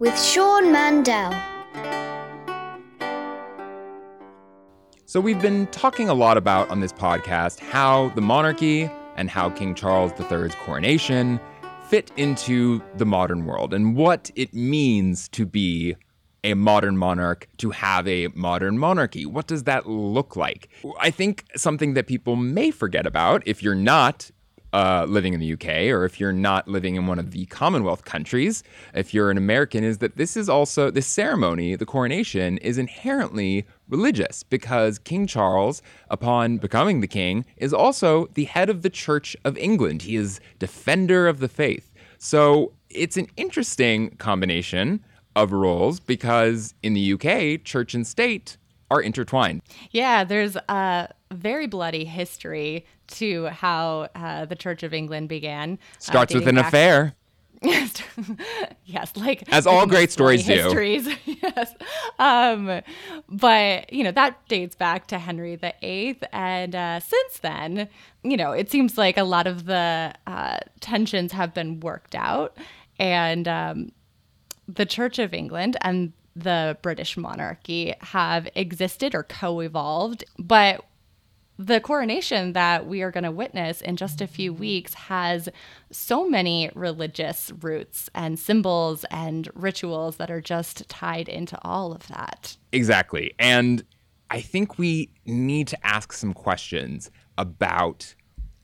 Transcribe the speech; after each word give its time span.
with 0.00 0.18
Sean 0.18 0.72
Mandel. 0.72 1.30
So, 5.04 5.20
we've 5.20 5.40
been 5.42 5.66
talking 5.68 6.08
a 6.08 6.14
lot 6.14 6.36
about 6.36 6.70
on 6.70 6.80
this 6.80 6.92
podcast 6.92 7.58
how 7.60 8.08
the 8.14 8.22
monarchy 8.22 8.90
and 9.16 9.28
how 9.28 9.50
King 9.50 9.74
Charles 9.74 10.12
III's 10.18 10.54
coronation 10.54 11.38
fit 11.88 12.10
into 12.16 12.80
the 12.96 13.04
modern 13.04 13.44
world 13.44 13.74
and 13.74 13.94
what 13.94 14.30
it 14.36 14.54
means 14.54 15.28
to 15.30 15.44
be 15.44 15.96
a 16.44 16.54
modern 16.54 16.96
monarch, 16.96 17.46
to 17.58 17.70
have 17.70 18.08
a 18.08 18.28
modern 18.28 18.78
monarchy. 18.78 19.26
What 19.26 19.46
does 19.46 19.64
that 19.64 19.86
look 19.86 20.36
like? 20.36 20.70
I 20.98 21.10
think 21.10 21.44
something 21.56 21.92
that 21.94 22.06
people 22.06 22.36
may 22.36 22.70
forget 22.70 23.06
about 23.06 23.42
if 23.46 23.62
you're 23.62 23.74
not 23.74 24.30
uh, 24.72 25.06
living 25.08 25.34
in 25.34 25.40
the 25.40 25.52
UK 25.52 25.92
or 25.92 26.04
if 26.04 26.20
you're 26.20 26.32
not 26.32 26.68
living 26.68 26.94
in 26.94 27.06
one 27.06 27.18
of 27.18 27.30
the 27.32 27.46
Commonwealth 27.46 28.04
countries, 28.04 28.62
if 28.94 29.12
you're 29.12 29.30
an 29.30 29.36
American, 29.36 29.84
is 29.84 29.98
that 29.98 30.16
this 30.16 30.36
is 30.36 30.48
also, 30.48 30.90
this 30.90 31.06
ceremony, 31.06 31.74
the 31.74 31.86
coronation, 31.86 32.58
is 32.58 32.78
inherently 32.78 33.66
religious 33.88 34.42
because 34.42 34.98
King 34.98 35.26
Charles, 35.26 35.82
upon 36.08 36.58
becoming 36.58 37.00
the 37.00 37.08
king, 37.08 37.44
is 37.56 37.72
also 37.72 38.26
the 38.34 38.44
head 38.44 38.70
of 38.70 38.82
the 38.82 38.90
Church 38.90 39.36
of 39.44 39.58
England. 39.58 40.02
He 40.02 40.16
is 40.16 40.40
defender 40.58 41.26
of 41.26 41.40
the 41.40 41.48
faith. 41.48 41.92
So 42.18 42.72
it's 42.88 43.16
an 43.16 43.28
interesting 43.36 44.10
combination 44.16 45.04
of 45.36 45.52
roles 45.52 46.00
because 46.00 46.74
in 46.82 46.94
the 46.94 47.12
UK, 47.14 47.64
church 47.64 47.94
and 47.94 48.06
state 48.06 48.56
are 48.90 49.00
intertwined. 49.00 49.62
Yeah, 49.90 50.24
there's 50.24 50.56
a 50.56 51.08
very 51.30 51.66
bloody 51.66 52.04
history 52.04 52.84
to 53.08 53.46
how 53.46 54.08
uh, 54.14 54.44
the 54.46 54.56
Church 54.56 54.82
of 54.82 54.92
England 54.92 55.28
began. 55.28 55.74
Uh, 55.74 55.98
Starts 55.98 56.34
uh, 56.34 56.38
with 56.38 56.48
an 56.48 56.58
affair. 56.58 57.14
yes, 58.86 59.12
like 59.16 59.42
as 59.52 59.66
all 59.66 59.86
great 59.86 60.10
stories 60.10 60.46
do. 60.46 60.54
Histories, 60.54 61.08
yes. 61.26 61.74
Um, 62.18 62.80
but 63.28 63.92
you 63.92 64.02
know 64.02 64.12
that 64.12 64.48
dates 64.48 64.74
back 64.74 65.06
to 65.08 65.18
Henry 65.18 65.56
VIII, 65.56 66.18
and 66.32 66.74
uh, 66.74 67.00
since 67.00 67.38
then, 67.40 67.88
you 68.22 68.38
know, 68.38 68.52
it 68.52 68.70
seems 68.70 68.96
like 68.96 69.18
a 69.18 69.24
lot 69.24 69.46
of 69.46 69.66
the 69.66 70.14
uh, 70.26 70.58
tensions 70.80 71.32
have 71.32 71.52
been 71.52 71.80
worked 71.80 72.14
out, 72.14 72.56
and 72.98 73.46
um, 73.46 73.92
the 74.66 74.86
Church 74.86 75.18
of 75.18 75.34
England 75.34 75.76
and 75.82 76.14
the 76.36 76.76
British 76.82 77.16
monarchy 77.16 77.94
have 78.00 78.48
existed 78.54 79.14
or 79.14 79.24
co-evolved, 79.24 80.24
but 80.38 80.84
the 81.58 81.80
coronation 81.80 82.54
that 82.54 82.86
we 82.86 83.02
are 83.02 83.10
going 83.10 83.24
to 83.24 83.30
witness 83.30 83.82
in 83.82 83.94
just 83.96 84.22
a 84.22 84.26
few 84.26 84.50
weeks 84.50 84.94
has 84.94 85.46
so 85.90 86.26
many 86.26 86.70
religious 86.74 87.52
roots 87.60 88.08
and 88.14 88.38
symbols 88.38 89.04
and 89.10 89.50
rituals 89.54 90.16
that 90.16 90.30
are 90.30 90.40
just 90.40 90.88
tied 90.88 91.28
into 91.28 91.58
all 91.62 91.92
of 91.92 92.08
that. 92.08 92.56
Exactly. 92.72 93.34
And 93.38 93.84
I 94.30 94.40
think 94.40 94.78
we 94.78 95.10
need 95.26 95.68
to 95.68 95.86
ask 95.86 96.14
some 96.14 96.32
questions 96.32 97.10
about 97.36 98.14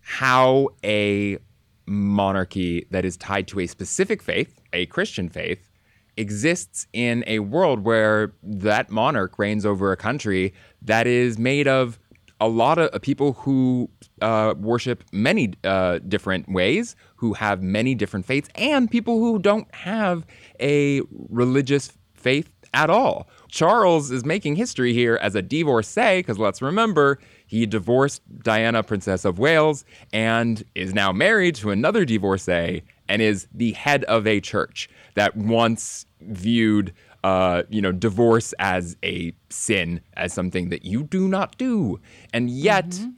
how 0.01 0.69
a 0.83 1.37
monarchy 1.85 2.87
that 2.91 3.05
is 3.05 3.19
tied 3.19 3.47
to 3.49 3.61
a 3.61 3.67
specific 3.67 4.23
faith, 4.23 4.61
a 4.73 4.87
Christian 4.87 5.29
faith, 5.29 5.71
exists 6.16 6.87
in 6.93 7.25
a 7.27 7.41
world 7.41 7.81
where 7.81 8.32
that 8.43 8.91
monarch 8.91 9.38
reigns 9.38 9.66
over 9.66 9.93
a 9.93 9.97
country 9.97 10.54
that 10.82 11.06
is 11.06 11.38
made 11.38 11.69
of 11.69 11.99
a 12.41 12.49
lot 12.49 12.78
of 12.78 13.00
people 13.00 13.32
who 13.32 13.88
uh, 14.21 14.54
worship 14.59 15.03
many 15.12 15.54
uh, 15.65 15.99
different 16.06 16.50
ways, 16.50 16.97
who 17.16 17.32
have 17.32 17.62
many 17.62 17.94
different 17.94 18.27
faiths, 18.27 18.49
and 18.54 18.91
people 18.91 19.19
who 19.19 19.38
don't 19.38 19.72
have 19.75 20.27
a 20.60 21.00
religious 21.31 21.93
faith 22.15 22.50
at 22.75 22.91
all. 22.91 23.28
Charles 23.48 24.10
is 24.10 24.25
making 24.25 24.56
history 24.56 24.93
here 24.93 25.19
as 25.22 25.34
a 25.34 25.43
divorcee, 25.43 26.19
because 26.19 26.38
let's 26.38 26.60
remember, 26.60 27.19
he 27.47 27.65
divorced 27.65 28.21
Diana, 28.43 28.83
Princess 28.83 29.25
of 29.25 29.38
Wales, 29.38 29.84
and 30.12 30.62
is 30.75 30.93
now 30.93 31.12
married 31.12 31.54
to 31.56 31.71
another 31.71 32.04
divorcee 32.04 32.83
and 33.09 33.22
is 33.22 33.47
the 33.54 33.72
head 33.72 34.04
of 34.04 34.27
a 34.27 34.41
church 34.41 34.91
that 35.15 35.37
once 35.37 36.06
viewed 36.21 36.93
uh, 37.27 37.65
you 37.69 37.82
know, 37.82 37.91
divorce 37.91 38.53
as 38.60 38.97
a 39.03 39.34
sin, 39.50 40.00
as 40.16 40.32
something 40.32 40.69
that 40.69 40.84
you 40.84 41.03
do 41.03 41.27
not 41.27 41.59
do. 41.59 41.99
And 42.32 42.49
yet, 42.49 42.91
mm-hmm. 42.91 43.10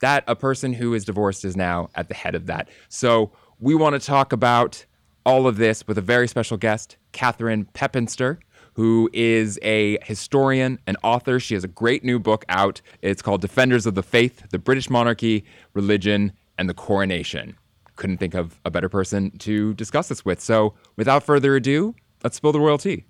that 0.00 0.22
a 0.26 0.36
person 0.36 0.74
who 0.74 0.92
is 0.92 1.06
divorced 1.06 1.46
is 1.46 1.56
now 1.56 1.88
at 1.94 2.08
the 2.08 2.14
head 2.14 2.34
of 2.34 2.44
that. 2.44 2.68
So, 2.90 3.32
we 3.60 3.74
want 3.74 3.98
to 3.98 4.06
talk 4.06 4.34
about 4.34 4.84
all 5.24 5.46
of 5.46 5.56
this 5.56 5.86
with 5.86 5.96
a 5.96 6.02
very 6.02 6.28
special 6.28 6.58
guest, 6.58 6.98
Catherine 7.12 7.64
Pepinster, 7.72 8.38
who 8.74 9.08
is 9.14 9.58
a 9.62 9.96
historian 10.04 10.78
and 10.86 10.98
author. 11.02 11.40
She 11.40 11.54
has 11.54 11.64
a 11.64 11.68
great 11.68 12.04
new 12.04 12.18
book 12.18 12.44
out. 12.50 12.82
It's 13.00 13.22
called 13.22 13.40
Defenders 13.40 13.86
of 13.86 13.94
the 13.94 14.02
Faith 14.02 14.42
The 14.50 14.58
British 14.58 14.90
Monarchy, 14.90 15.44
Religion, 15.72 16.32
and 16.58 16.68
the 16.68 16.74
Coronation. 16.74 17.56
Couldn't 17.96 18.18
think 18.18 18.34
of 18.34 18.60
a 18.66 18.70
better 18.70 18.90
person 18.90 19.30
to 19.38 19.72
discuss 19.72 20.08
this 20.08 20.22
with. 20.22 20.40
So, 20.40 20.74
without 20.96 21.22
further 21.22 21.56
ado, 21.56 21.94
let's 22.24 22.36
spill 22.36 22.52
the 22.52 22.60
royal 22.60 22.78
tea. 22.78 23.04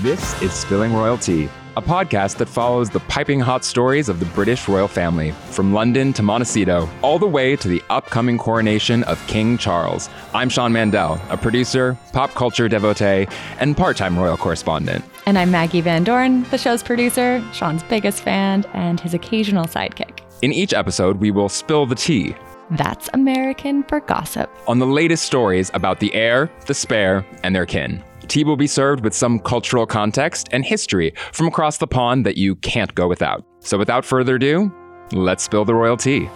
This 0.00 0.40
is 0.42 0.52
Spilling 0.52 0.92
Royal 0.92 1.16
Tea, 1.16 1.48
a 1.76 1.82
podcast 1.82 2.36
that 2.38 2.48
follows 2.48 2.90
the 2.90 2.98
piping 3.00 3.38
hot 3.40 3.64
stories 3.64 4.08
of 4.08 4.18
the 4.18 4.26
British 4.26 4.68
royal 4.68 4.88
family, 4.88 5.30
from 5.50 5.72
London 5.72 6.12
to 6.14 6.22
Montecito, 6.22 6.88
all 7.00 7.18
the 7.18 7.28
way 7.28 7.56
to 7.56 7.68
the 7.68 7.80
upcoming 7.90 8.36
coronation 8.36 9.04
of 9.04 9.24
King 9.28 9.56
Charles. 9.56 10.10
I'm 10.34 10.48
Sean 10.48 10.72
Mandel, 10.72 11.20
a 11.30 11.36
producer, 11.36 11.96
pop 12.12 12.30
culture 12.34 12.68
devotee, 12.68 13.26
and 13.60 13.76
part 13.76 13.96
time 13.96 14.18
royal 14.18 14.36
correspondent. 14.36 15.04
And 15.26 15.38
I'm 15.38 15.50
Maggie 15.50 15.80
Van 15.80 16.04
Dorn, 16.04 16.42
the 16.50 16.58
show's 16.58 16.82
producer, 16.82 17.42
Sean's 17.52 17.82
biggest 17.84 18.20
fan, 18.22 18.66
and 18.74 19.00
his 19.00 19.14
occasional 19.14 19.64
sidekick. 19.64 20.20
In 20.42 20.52
each 20.52 20.74
episode, 20.74 21.18
we 21.18 21.30
will 21.30 21.48
spill 21.48 21.86
the 21.86 21.94
tea. 21.94 22.34
That's 22.70 23.08
American 23.12 23.82
for 23.84 24.00
gossip. 24.00 24.50
On 24.66 24.78
the 24.78 24.86
latest 24.86 25.24
stories 25.24 25.70
about 25.74 26.00
the 26.00 26.14
heir, 26.14 26.50
the 26.66 26.74
spare, 26.74 27.26
and 27.42 27.54
their 27.54 27.66
kin. 27.66 28.02
Tea 28.26 28.44
will 28.44 28.56
be 28.56 28.66
served 28.66 29.04
with 29.04 29.14
some 29.14 29.38
cultural 29.38 29.86
context 29.86 30.48
and 30.50 30.64
history 30.64 31.12
from 31.32 31.46
across 31.46 31.78
the 31.78 31.86
pond 31.86 32.24
that 32.24 32.36
you 32.36 32.56
can't 32.56 32.94
go 32.94 33.06
without. 33.06 33.44
So 33.60 33.76
without 33.76 34.04
further 34.04 34.36
ado, 34.36 34.72
let's 35.12 35.44
spill 35.44 35.64
the 35.64 35.74
royal 35.74 35.96
tea. 35.96 36.28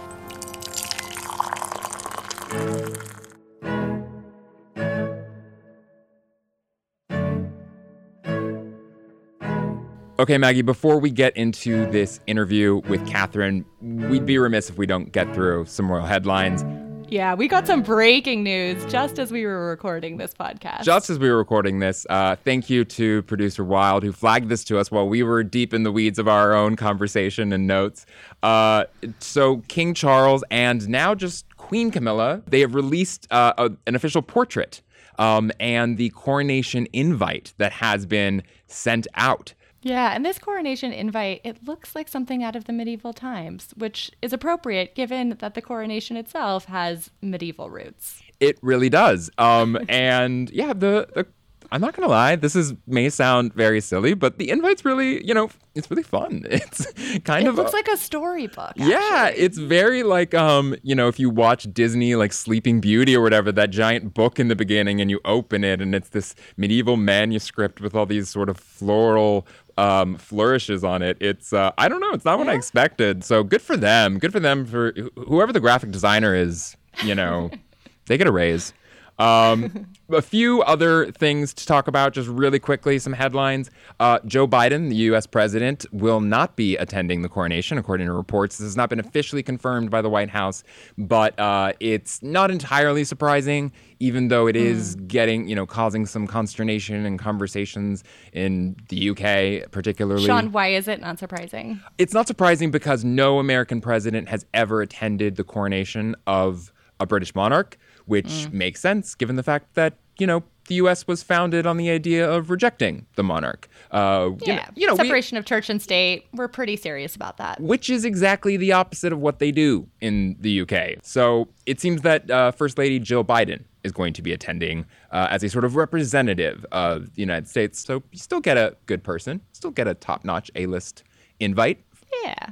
Okay, 10.19 10.37
Maggie, 10.37 10.63
before 10.63 10.99
we 10.99 11.11
get 11.11 11.37
into 11.37 11.89
this 11.91 12.19
interview 12.27 12.81
with 12.89 13.07
Catherine, 13.07 13.63
we'd 13.79 14.25
be 14.25 14.37
remiss 14.37 14.69
if 14.69 14.77
we 14.77 14.85
don't 14.85 15.13
get 15.13 15.33
through 15.33 15.63
some 15.65 15.89
royal 15.89 16.05
headlines. 16.05 16.65
Yeah, 17.09 17.35
we 17.35 17.47
got 17.47 17.65
some 17.65 17.81
breaking 17.81 18.43
news 18.43 18.83
just 18.91 19.17
as 19.17 19.31
we 19.31 19.45
were 19.45 19.69
recording 19.69 20.17
this 20.17 20.33
podcast. 20.33 20.83
Just 20.83 21.09
as 21.09 21.19
we 21.19 21.29
were 21.29 21.37
recording 21.37 21.79
this, 21.79 22.05
uh, 22.09 22.35
thank 22.35 22.69
you 22.69 22.83
to 22.83 23.21
producer 23.23 23.63
Wild 23.63 24.03
who 24.03 24.11
flagged 24.11 24.49
this 24.49 24.65
to 24.65 24.77
us 24.77 24.91
while 24.91 25.07
we 25.07 25.23
were 25.23 25.41
deep 25.41 25.73
in 25.73 25.83
the 25.83 25.91
weeds 25.91 26.19
of 26.19 26.27
our 26.27 26.53
own 26.53 26.75
conversation 26.75 27.53
and 27.53 27.65
notes. 27.65 28.05
Uh, 28.43 28.83
so, 29.19 29.63
King 29.69 29.93
Charles 29.93 30.43
and 30.51 30.89
now 30.89 31.15
just 31.15 31.45
Queen 31.55 31.91
Camilla, 31.91 32.41
they 32.45 32.59
have 32.59 32.75
released 32.75 33.25
uh, 33.31 33.53
a, 33.57 33.71
an 33.87 33.95
official 33.95 34.21
portrait 34.21 34.81
um, 35.17 35.49
and 35.61 35.97
the 35.97 36.09
coronation 36.09 36.89
invite 36.91 37.53
that 37.57 37.71
has 37.71 38.05
been 38.05 38.43
sent 38.67 39.07
out. 39.15 39.53
Yeah, 39.81 40.13
and 40.13 40.25
this 40.25 40.37
coronation 40.39 40.91
invite, 40.91 41.41
it 41.43 41.63
looks 41.65 41.95
like 41.95 42.07
something 42.09 42.43
out 42.43 42.55
of 42.55 42.65
the 42.65 42.73
medieval 42.73 43.13
times, 43.13 43.73
which 43.77 44.11
is 44.21 44.33
appropriate 44.33 44.93
given 44.95 45.37
that 45.39 45.53
the 45.53 45.61
coronation 45.61 46.17
itself 46.17 46.65
has 46.65 47.11
medieval 47.21 47.69
roots. 47.69 48.21
It 48.39 48.57
really 48.61 48.89
does. 48.89 49.29
Um, 49.37 49.77
and 49.89 50.49
yeah, 50.51 50.73
the, 50.73 51.07
the 51.13 51.27
I'm 51.71 51.81
not 51.81 51.95
gonna 51.95 52.07
lie, 52.09 52.35
this 52.35 52.55
is 52.55 52.73
may 52.87 53.09
sound 53.09 53.53
very 53.53 53.79
silly, 53.81 54.13
but 54.15 54.37
the 54.39 54.49
invite's 54.49 54.83
really, 54.83 55.25
you 55.25 55.33
know, 55.33 55.49
it's 55.75 55.89
really 55.91 56.03
fun. 56.03 56.45
It's 56.49 56.91
kind 57.23 57.45
it 57.45 57.49
of 57.49 57.55
looks 57.55 57.71
a- 57.73 57.75
like 57.75 57.87
a 57.87 57.97
storybook. 57.97 58.73
yeah, 58.75 58.99
actually. 59.27 59.43
it's 59.43 59.57
very 59.57 60.03
like 60.03 60.33
um, 60.33 60.75
you 60.83 60.95
know, 60.95 61.07
if 61.07 61.19
you 61.19 61.29
watch 61.29 61.71
Disney 61.73 62.15
like 62.15 62.33
Sleeping 62.33 62.81
Beauty 62.81 63.15
or 63.15 63.21
whatever, 63.21 63.51
that 63.51 63.69
giant 63.69 64.13
book 64.13 64.39
in 64.39 64.47
the 64.47 64.55
beginning 64.55 64.99
and 65.01 65.09
you 65.11 65.19
open 65.25 65.63
it 65.63 65.79
and 65.81 65.93
it's 65.93 66.09
this 66.09 66.35
medieval 66.57 66.97
manuscript 66.97 67.81
with 67.81 67.93
all 67.95 68.05
these 68.05 68.29
sort 68.29 68.49
of 68.49 68.57
floral 68.57 69.45
um, 69.77 70.17
flourishes 70.17 70.83
on 70.83 71.01
it. 71.01 71.17
It's 71.21 71.53
uh, 71.53 71.71
I 71.77 71.87
don't 71.87 72.01
know, 72.01 72.11
it's 72.11 72.25
not 72.25 72.39
what 72.39 72.49
I 72.49 72.53
expected. 72.55 73.23
So 73.23 73.43
good 73.43 73.61
for 73.61 73.77
them. 73.77 74.17
Good 74.19 74.31
for 74.31 74.39
them 74.39 74.65
for 74.65 74.93
whoever 75.15 75.53
the 75.53 75.59
graphic 75.61 75.91
designer 75.91 76.35
is, 76.35 76.75
you 77.03 77.15
know, 77.15 77.49
they 78.07 78.17
get 78.17 78.27
a 78.27 78.31
raise. 78.31 78.73
Um, 79.19 79.87
a 80.09 80.21
few 80.21 80.61
other 80.63 81.11
things 81.11 81.53
to 81.53 81.65
talk 81.65 81.87
about, 81.87 82.13
just 82.13 82.27
really 82.29 82.59
quickly, 82.59 82.97
some 82.99 83.13
headlines. 83.13 83.69
Uh, 83.99 84.19
Joe 84.25 84.47
Biden, 84.47 84.89
the 84.89 84.95
U.S. 84.95 85.27
president, 85.27 85.85
will 85.91 86.21
not 86.21 86.55
be 86.55 86.77
attending 86.77 87.21
the 87.21 87.29
coronation, 87.29 87.77
according 87.77 88.07
to 88.07 88.13
reports. 88.13 88.57
This 88.57 88.65
has 88.65 88.77
not 88.77 88.89
been 88.89 88.99
officially 88.99 89.43
confirmed 89.43 89.91
by 89.91 90.01
the 90.01 90.09
White 90.09 90.29
House, 90.29 90.63
but 90.97 91.37
uh, 91.39 91.73
it's 91.79 92.23
not 92.23 92.49
entirely 92.49 93.03
surprising, 93.03 93.71
even 93.99 94.29
though 94.29 94.47
it 94.47 94.55
is 94.55 94.95
getting, 94.95 95.47
you 95.47 95.55
know, 95.55 95.65
causing 95.65 96.05
some 96.05 96.25
consternation 96.25 97.05
and 97.05 97.19
conversations 97.19 98.03
in 98.33 98.77
the 98.87 98.95
U.K., 98.95 99.65
particularly. 99.71 100.25
Sean, 100.25 100.51
why 100.51 100.69
is 100.69 100.87
it 100.87 101.01
not 101.01 101.19
surprising? 101.19 101.79
It's 101.97 102.13
not 102.13 102.27
surprising 102.27 102.71
because 102.71 103.03
no 103.03 103.39
American 103.39 103.81
president 103.81 104.29
has 104.29 104.45
ever 104.53 104.81
attended 104.81 105.35
the 105.35 105.43
coronation 105.43 106.15
of 106.25 106.71
a 106.99 107.05
British 107.05 107.33
monarch, 107.35 107.77
which 108.09 108.25
Mm. 108.49 108.53
makes 108.53 108.81
sense 108.81 109.15
given 109.15 109.35
the 109.35 109.43
fact 109.43 109.75
that, 109.75 109.93
you 110.17 110.25
know, 110.27 110.43
the 110.67 110.75
U.S. 110.75 111.07
was 111.07 111.23
founded 111.23 111.65
on 111.65 111.77
the 111.77 111.89
idea 111.89 112.29
of 112.29 112.49
rejecting 112.49 113.05
the 113.15 113.23
monarch. 113.23 113.67
Uh, 113.91 114.31
Yeah, 114.45 114.67
you 114.75 114.85
know, 114.87 114.93
we- 114.93 114.97
separation 115.05 115.37
of 115.37 115.45
church 115.45 115.69
and 115.69 115.81
state. 115.81 116.25
We're 116.33 116.47
pretty 116.47 116.75
serious 116.75 117.15
about 117.15 117.37
that. 117.37 117.59
which 117.59 117.89
is 117.89 118.03
exactly 118.05 118.57
the 118.57 118.71
opposite 118.73 119.11
of 119.13 119.19
what 119.19 119.39
they 119.39 119.51
do 119.51 119.87
in 120.01 120.35
the 120.39 120.61
UK. 120.61 120.97
So 121.01 121.47
it 121.65 121.79
seems 121.79 122.01
that 122.01 122.29
uh, 122.29 122.51
First 122.51 122.77
Lady 122.77 122.99
Jill 122.99 123.23
Biden 123.23 123.63
is 123.83 123.91
going 123.91 124.13
to 124.13 124.21
be 124.21 124.31
attending 124.33 124.85
uh, 125.11 125.27
as 125.31 125.41
a 125.43 125.49
sort 125.49 125.65
of 125.65 125.75
representative 125.75 126.65
of 126.71 127.15
the 127.15 127.21
United 127.21 127.47
States. 127.47 127.79
So 127.83 128.03
you 128.11 128.19
still 128.19 128.41
get 128.41 128.57
a 128.57 128.75
good 128.87 129.03
person, 129.03 129.41
still 129.53 129.71
get 129.71 129.87
a 129.87 129.93
top 129.93 130.23
notch 130.25 130.51
A 130.55 130.65
list 130.67 131.03
invite. 131.39 131.79
Yeah, 132.23 132.49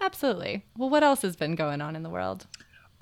absolutely. 0.00 0.64
Well, 0.76 0.90
what 0.90 1.02
else 1.02 1.22
has 1.22 1.36
been 1.36 1.54
going 1.54 1.80
on 1.80 1.96
in 1.96 2.02
the 2.02 2.10
world? 2.10 2.46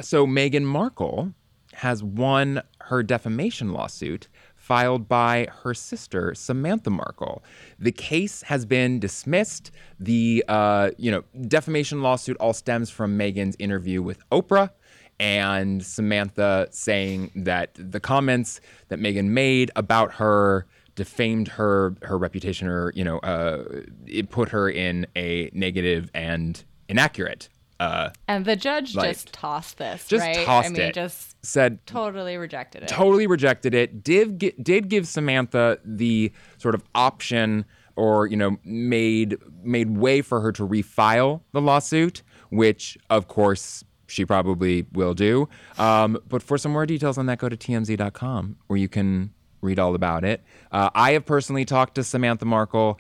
So 0.00 0.26
Meghan 0.26 0.64
Markle 0.64 1.32
has 1.75 2.02
won 2.02 2.62
her 2.82 3.02
defamation 3.02 3.72
lawsuit 3.72 4.28
filed 4.56 5.08
by 5.08 5.49
her 5.62 5.75
sister 5.75 6.34
Samantha 6.34 6.90
Markle. 6.90 7.43
The 7.78 7.93
case 7.93 8.43
has 8.43 8.64
been 8.64 9.00
dismissed. 9.00 9.70
The 9.99 10.44
uh, 10.49 10.90
you 10.99 11.11
know 11.11 11.25
defamation 11.49 12.02
lawsuit 12.02 12.37
all 12.38 12.52
stems 12.52 12.90
from 12.90 13.19
Meghan's 13.19 13.56
interview 13.58 14.02
with 14.02 14.22
Oprah 14.31 14.70
and 15.19 15.84
Samantha 15.84 16.69
saying 16.70 17.31
that 17.34 17.70
the 17.75 18.00
comments 18.00 18.61
that 18.88 18.99
Meghan 18.99 19.26
made 19.26 19.70
about 19.76 20.14
her 20.14 20.66
defamed 20.94 21.49
her 21.49 21.94
her 22.02 22.19
reputation 22.19 22.69
or 22.69 22.93
you 22.94 23.05
know 23.05 23.19
uh, 23.20 23.82
it 24.06 24.31
put 24.31 24.49
her 24.50 24.69
in 24.69 25.06
a 25.16 25.50
negative 25.52 26.11
and 26.14 26.64
inaccurate 26.88 27.49
uh, 27.81 28.11
And 28.29 28.44
the 28.44 28.55
judge 28.56 28.94
Like, 28.94 29.09
just 29.11 29.32
tossed 29.32 29.79
this, 29.79 30.06
just 30.06 30.25
right? 30.25 30.44
tossed 30.47 30.69
I 30.69 30.73
mean, 30.73 30.82
it. 30.82 30.94
just 30.94 31.37
said 31.44 31.85
totally 31.87 32.37
rejected 32.37 32.82
it. 32.85 32.88
totally 32.88 33.27
rejected 33.27 33.75
it. 33.75 34.05
Did 34.05 34.38
did 34.62 34.88
give 34.88 35.09
Samantha 35.09 35.79
the 35.85 36.31
sort 36.59 36.75
of 36.77 36.82
option, 36.94 37.65
or 37.97 38.27
you 38.27 38.37
know, 38.37 38.59
made 38.65 39.37
made 39.62 39.97
way 39.97 40.21
for 40.23 40.41
her 40.41 40.53
to 40.53 40.67
refile 40.69 41.41
the 41.53 41.61
lawsuit, 41.61 42.23
which 42.50 42.97
of 43.09 43.27
course 43.29 43.83
she 44.06 44.25
probably 44.25 44.87
will 44.93 45.15
do. 45.15 45.49
Um, 45.79 46.19
but 46.29 46.43
for 46.43 46.59
some 46.59 46.73
more 46.73 46.85
details 46.85 47.17
on 47.17 47.26
that, 47.26 47.38
go 47.38 47.49
to 47.49 47.56
tmz.com 47.56 48.56
where 48.67 48.76
you 48.79 48.88
can 48.88 49.33
read 49.62 49.79
all 49.79 49.94
about 49.94 50.25
it. 50.25 50.43
Uh, 50.73 50.91
I 50.94 51.12
have 51.12 51.25
personally 51.26 51.65
talked 51.65 51.94
to 51.97 52.03
Samantha 52.05 52.44
Markle 52.44 52.99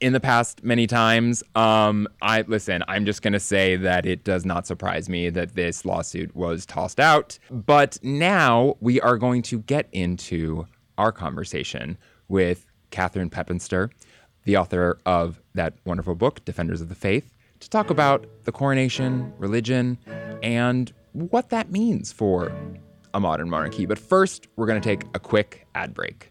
in 0.00 0.12
the 0.12 0.20
past 0.20 0.62
many 0.64 0.86
times. 0.86 1.42
Um, 1.54 2.08
I 2.20 2.42
listen. 2.42 2.82
I'm 2.88 3.04
just 3.06 3.22
gonna 3.22 3.40
say 3.40 3.76
that 3.76 4.06
it 4.06 4.24
does 4.24 4.44
not 4.44 4.66
surprise 4.66 5.08
me 5.08 5.30
that 5.30 5.54
this 5.54 5.84
lawsuit 5.84 6.34
was 6.34 6.66
tossed 6.66 7.00
out. 7.00 7.38
But 7.50 7.98
now 8.02 8.76
we 8.80 9.00
are 9.00 9.16
going 9.16 9.42
to 9.42 9.60
get 9.60 9.88
into 9.92 10.66
our 10.98 11.12
conversation 11.12 11.98
with 12.28 12.66
Catherine 12.90 13.30
Pepinster, 13.30 13.90
the 14.44 14.56
author 14.56 14.98
of 15.06 15.40
that 15.54 15.74
wonderful 15.84 16.14
book, 16.14 16.44
Defenders 16.44 16.80
of 16.80 16.88
the 16.88 16.94
Faith, 16.94 17.32
to 17.60 17.70
talk 17.70 17.90
about 17.90 18.26
the 18.44 18.52
coronation, 18.52 19.32
religion, 19.38 19.98
and 20.42 20.92
what 21.12 21.50
that 21.50 21.70
means 21.70 22.12
for 22.12 22.52
a 23.14 23.20
modern 23.20 23.48
monarchy. 23.48 23.86
But 23.86 23.98
first, 23.98 24.48
we're 24.56 24.66
going 24.66 24.80
to 24.80 24.86
take 24.86 25.04
a 25.14 25.18
quick 25.18 25.66
ad 25.74 25.94
break. 25.94 26.30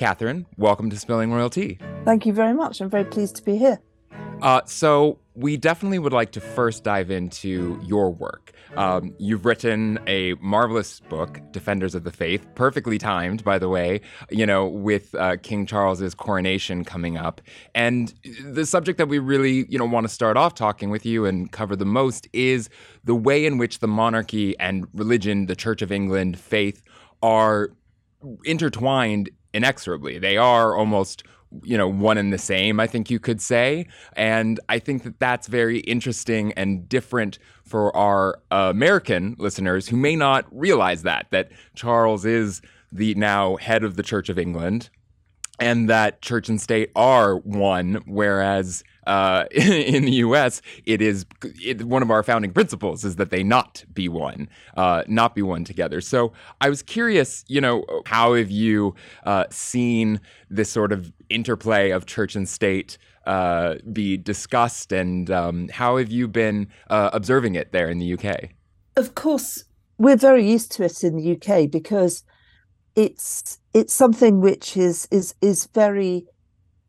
Catherine, 0.00 0.46
welcome 0.56 0.88
to 0.88 0.96
Spilling 0.96 1.30
Royal 1.30 1.50
Tea. 1.50 1.76
Thank 2.06 2.24
you 2.24 2.32
very 2.32 2.54
much. 2.54 2.80
I'm 2.80 2.88
very 2.88 3.04
pleased 3.04 3.36
to 3.36 3.42
be 3.42 3.58
here. 3.58 3.80
Uh, 4.40 4.62
so, 4.64 5.18
we 5.34 5.58
definitely 5.58 5.98
would 5.98 6.14
like 6.14 6.32
to 6.32 6.40
first 6.40 6.84
dive 6.84 7.10
into 7.10 7.78
your 7.84 8.10
work. 8.10 8.52
Um, 8.78 9.14
you've 9.18 9.44
written 9.44 9.98
a 10.06 10.32
marvelous 10.40 11.00
book, 11.00 11.38
Defenders 11.52 11.94
of 11.94 12.04
the 12.04 12.10
Faith, 12.10 12.46
perfectly 12.54 12.96
timed, 12.96 13.44
by 13.44 13.58
the 13.58 13.68
way, 13.68 14.00
you 14.30 14.46
know, 14.46 14.66
with 14.66 15.14
uh, 15.16 15.36
King 15.36 15.66
Charles's 15.66 16.14
coronation 16.14 16.82
coming 16.82 17.18
up. 17.18 17.42
And 17.74 18.14
the 18.42 18.64
subject 18.64 18.96
that 18.96 19.08
we 19.08 19.18
really, 19.18 19.66
you 19.68 19.78
know, 19.78 19.84
want 19.84 20.08
to 20.08 20.12
start 20.12 20.38
off 20.38 20.54
talking 20.54 20.88
with 20.88 21.04
you 21.04 21.26
and 21.26 21.52
cover 21.52 21.76
the 21.76 21.84
most 21.84 22.26
is 22.32 22.70
the 23.04 23.14
way 23.14 23.44
in 23.44 23.58
which 23.58 23.80
the 23.80 23.88
monarchy 23.88 24.58
and 24.58 24.86
religion, 24.94 25.44
the 25.44 25.56
Church 25.56 25.82
of 25.82 25.92
England, 25.92 26.38
faith, 26.38 26.82
are 27.22 27.68
intertwined 28.44 29.28
inexorably. 29.52 30.18
They 30.18 30.36
are 30.36 30.76
almost 30.76 31.24
you 31.64 31.76
know 31.76 31.88
one 31.88 32.16
and 32.16 32.32
the 32.32 32.38
same 32.38 32.78
i 32.78 32.86
think 32.86 33.10
you 33.10 33.18
could 33.18 33.40
say 33.40 33.84
and 34.12 34.60
i 34.68 34.78
think 34.78 35.02
that 35.02 35.18
that's 35.18 35.48
very 35.48 35.80
interesting 35.80 36.52
and 36.52 36.88
different 36.88 37.40
for 37.64 37.94
our 37.96 38.38
uh, 38.52 38.68
american 38.70 39.34
listeners 39.36 39.88
who 39.88 39.96
may 39.96 40.14
not 40.14 40.46
realize 40.52 41.02
that 41.02 41.26
that 41.30 41.50
charles 41.74 42.24
is 42.24 42.62
the 42.92 43.16
now 43.16 43.56
head 43.56 43.82
of 43.82 43.96
the 43.96 44.02
church 44.04 44.28
of 44.28 44.38
england 44.38 44.90
and 45.60 45.90
that 45.90 46.22
church 46.22 46.48
and 46.48 46.60
state 46.60 46.90
are 46.96 47.36
one, 47.36 48.02
whereas 48.06 48.82
uh, 49.06 49.44
in 49.52 50.04
the 50.04 50.12
U.S. 50.12 50.62
it 50.84 51.00
is 51.02 51.26
it, 51.64 51.84
one 51.84 52.02
of 52.02 52.10
our 52.10 52.22
founding 52.22 52.52
principles 52.52 53.04
is 53.04 53.16
that 53.16 53.30
they 53.30 53.42
not 53.42 53.84
be 53.92 54.08
one, 54.08 54.48
uh, 54.76 55.04
not 55.06 55.34
be 55.34 55.42
one 55.42 55.64
together. 55.64 56.00
So 56.00 56.32
I 56.60 56.68
was 56.68 56.82
curious, 56.82 57.44
you 57.48 57.60
know, 57.60 57.84
how 58.06 58.34
have 58.34 58.50
you 58.50 58.94
uh, 59.24 59.44
seen 59.50 60.20
this 60.48 60.70
sort 60.70 60.92
of 60.92 61.12
interplay 61.28 61.90
of 61.90 62.06
church 62.06 62.36
and 62.36 62.48
state 62.48 62.98
uh, 63.26 63.76
be 63.92 64.16
discussed, 64.16 64.92
and 64.92 65.30
um, 65.30 65.68
how 65.68 65.96
have 65.98 66.10
you 66.10 66.26
been 66.26 66.68
uh, 66.88 67.10
observing 67.12 67.54
it 67.54 67.72
there 67.72 67.88
in 67.88 67.98
the 67.98 68.14
UK? 68.14 68.50
Of 68.96 69.14
course, 69.14 69.64
we're 69.98 70.16
very 70.16 70.48
used 70.48 70.72
to 70.72 70.84
it 70.84 71.04
in 71.04 71.16
the 71.16 71.36
UK 71.36 71.70
because 71.70 72.24
it's 72.96 73.58
it's 73.72 73.92
something 73.92 74.40
which 74.40 74.76
is 74.76 75.06
is 75.10 75.34
is 75.40 75.66
very 75.66 76.26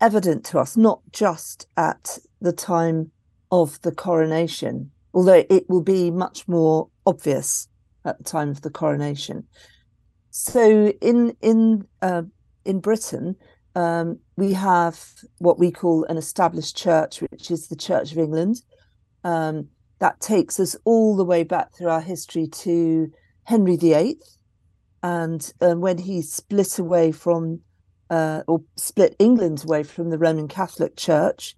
evident 0.02 0.44
to 0.46 0.60
us, 0.60 0.76
not 0.76 1.00
just 1.12 1.68
at 1.78 2.18
the 2.42 2.52
time 2.52 3.12
of 3.52 3.82
the 3.82 3.92
coronation, 3.92 4.92
although 5.14 5.44
it 5.50 5.70
will 5.70 5.82
be 5.82 6.10
much 6.12 6.48
more 6.48 6.90
obvious 7.06 7.68
at 8.06 8.18
the 8.18 8.24
time 8.24 8.50
of 8.50 8.62
the 8.62 8.70
coronation. 8.70 9.46
So 10.32 10.88
in 11.02 11.36
in 11.42 11.88
uh, 12.02 12.24
in 12.66 12.80
Britain, 12.80 13.36
um, 13.76 14.20
we 14.38 14.54
have 14.54 15.00
what 15.40 15.60
we 15.60 15.72
call 15.72 16.06
an 16.06 16.18
established 16.18 16.76
church, 16.76 17.22
which 17.22 17.52
is 17.52 17.68
the 17.68 17.76
Church 17.76 18.12
of 18.12 18.18
England. 18.18 18.62
Um, 19.24 19.68
that 20.00 20.20
takes 20.20 20.60
us 20.60 20.76
all 20.84 21.16
the 21.16 21.26
way 21.26 21.44
back 21.44 21.74
through 21.74 21.90
our 21.90 22.02
history 22.02 22.48
to 22.48 23.12
Henry 23.44 23.76
VIII, 23.76 24.20
and 25.04 25.54
um, 25.62 25.82
when 25.82 26.00
he 26.00 26.22
split 26.22 26.80
away 26.80 27.12
from, 27.12 27.60
uh, 28.12 28.44
or 28.48 28.62
split 28.76 29.16
England 29.18 29.64
away 29.64 29.84
from 29.84 30.10
the 30.10 30.18
Roman 30.18 30.50
Catholic 30.50 30.98
Church, 30.98 31.56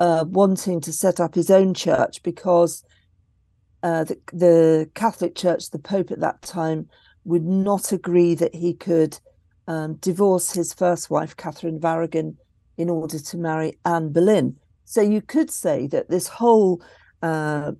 uh, 0.00 0.24
wanting 0.28 0.80
to 0.80 0.92
set 0.92 1.20
up 1.20 1.36
his 1.36 1.50
own 1.50 1.72
church 1.72 2.22
because 2.24 2.84
uh, 3.84 4.02
the, 4.02 4.18
the 4.32 4.90
Catholic 4.94 5.36
Church, 5.36 5.70
the 5.70 5.78
Pope 5.78 6.10
at 6.10 6.18
that 6.20 6.42
time, 6.42 6.88
would 7.24 7.44
not 7.44 7.92
agree 7.92 8.34
that 8.34 8.54
he 8.54 8.74
could 8.74 9.18
um, 9.68 9.94
divorce 9.94 10.52
his 10.52 10.74
first 10.74 11.10
wife, 11.10 11.36
Catherine 11.36 11.76
of 11.76 11.84
Aragon, 11.84 12.36
in 12.76 12.90
order 12.90 13.20
to 13.20 13.36
marry 13.36 13.78
Anne 13.84 14.12
Boleyn. 14.12 14.56
So 14.84 15.00
you 15.00 15.20
could 15.20 15.50
say 15.50 15.86
that 15.88 16.08
this 16.08 16.26
whole 16.26 16.82
uh, 17.22 17.72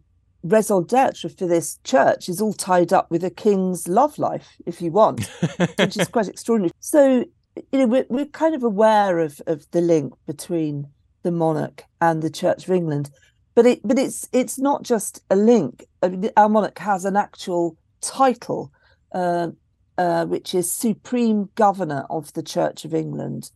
raison 0.44 0.84
d'etre 0.84 1.30
for 1.30 1.48
this 1.48 1.80
church 1.82 2.28
is 2.28 2.40
all 2.40 2.52
tied 2.52 2.92
up 2.92 3.10
with 3.10 3.24
a 3.24 3.30
king's 3.30 3.88
love 3.88 4.18
life, 4.18 4.56
if 4.66 4.80
you 4.80 4.92
want, 4.92 5.26
which 5.78 5.96
is 5.96 6.06
quite 6.06 6.28
extraordinary. 6.28 6.70
So 6.78 7.24
you 7.72 7.78
know 7.78 7.86
we're, 7.86 8.06
we're 8.08 8.26
kind 8.26 8.54
of 8.54 8.62
aware 8.62 9.18
of 9.18 9.40
of 9.46 9.70
the 9.70 9.80
link 9.80 10.14
between 10.26 10.88
the 11.22 11.32
monarch 11.32 11.84
and 12.00 12.22
the 12.22 12.30
Church 12.30 12.64
of 12.64 12.70
England, 12.70 13.10
but 13.54 13.66
it 13.66 13.80
but 13.84 13.98
it's 13.98 14.28
it's 14.32 14.58
not 14.58 14.82
just 14.82 15.22
a 15.30 15.36
link. 15.36 15.86
I 16.02 16.08
mean, 16.08 16.30
our 16.36 16.48
monarch 16.48 16.78
has 16.78 17.04
an 17.04 17.16
actual 17.16 17.76
title. 18.00 18.72
Uh, 19.12 19.48
uh, 19.96 20.24
which 20.26 20.54
is 20.54 20.70
Supreme 20.70 21.50
Governor 21.56 22.06
of 22.08 22.32
the 22.34 22.42
Church 22.42 22.84
of 22.84 22.94
England. 22.94 23.50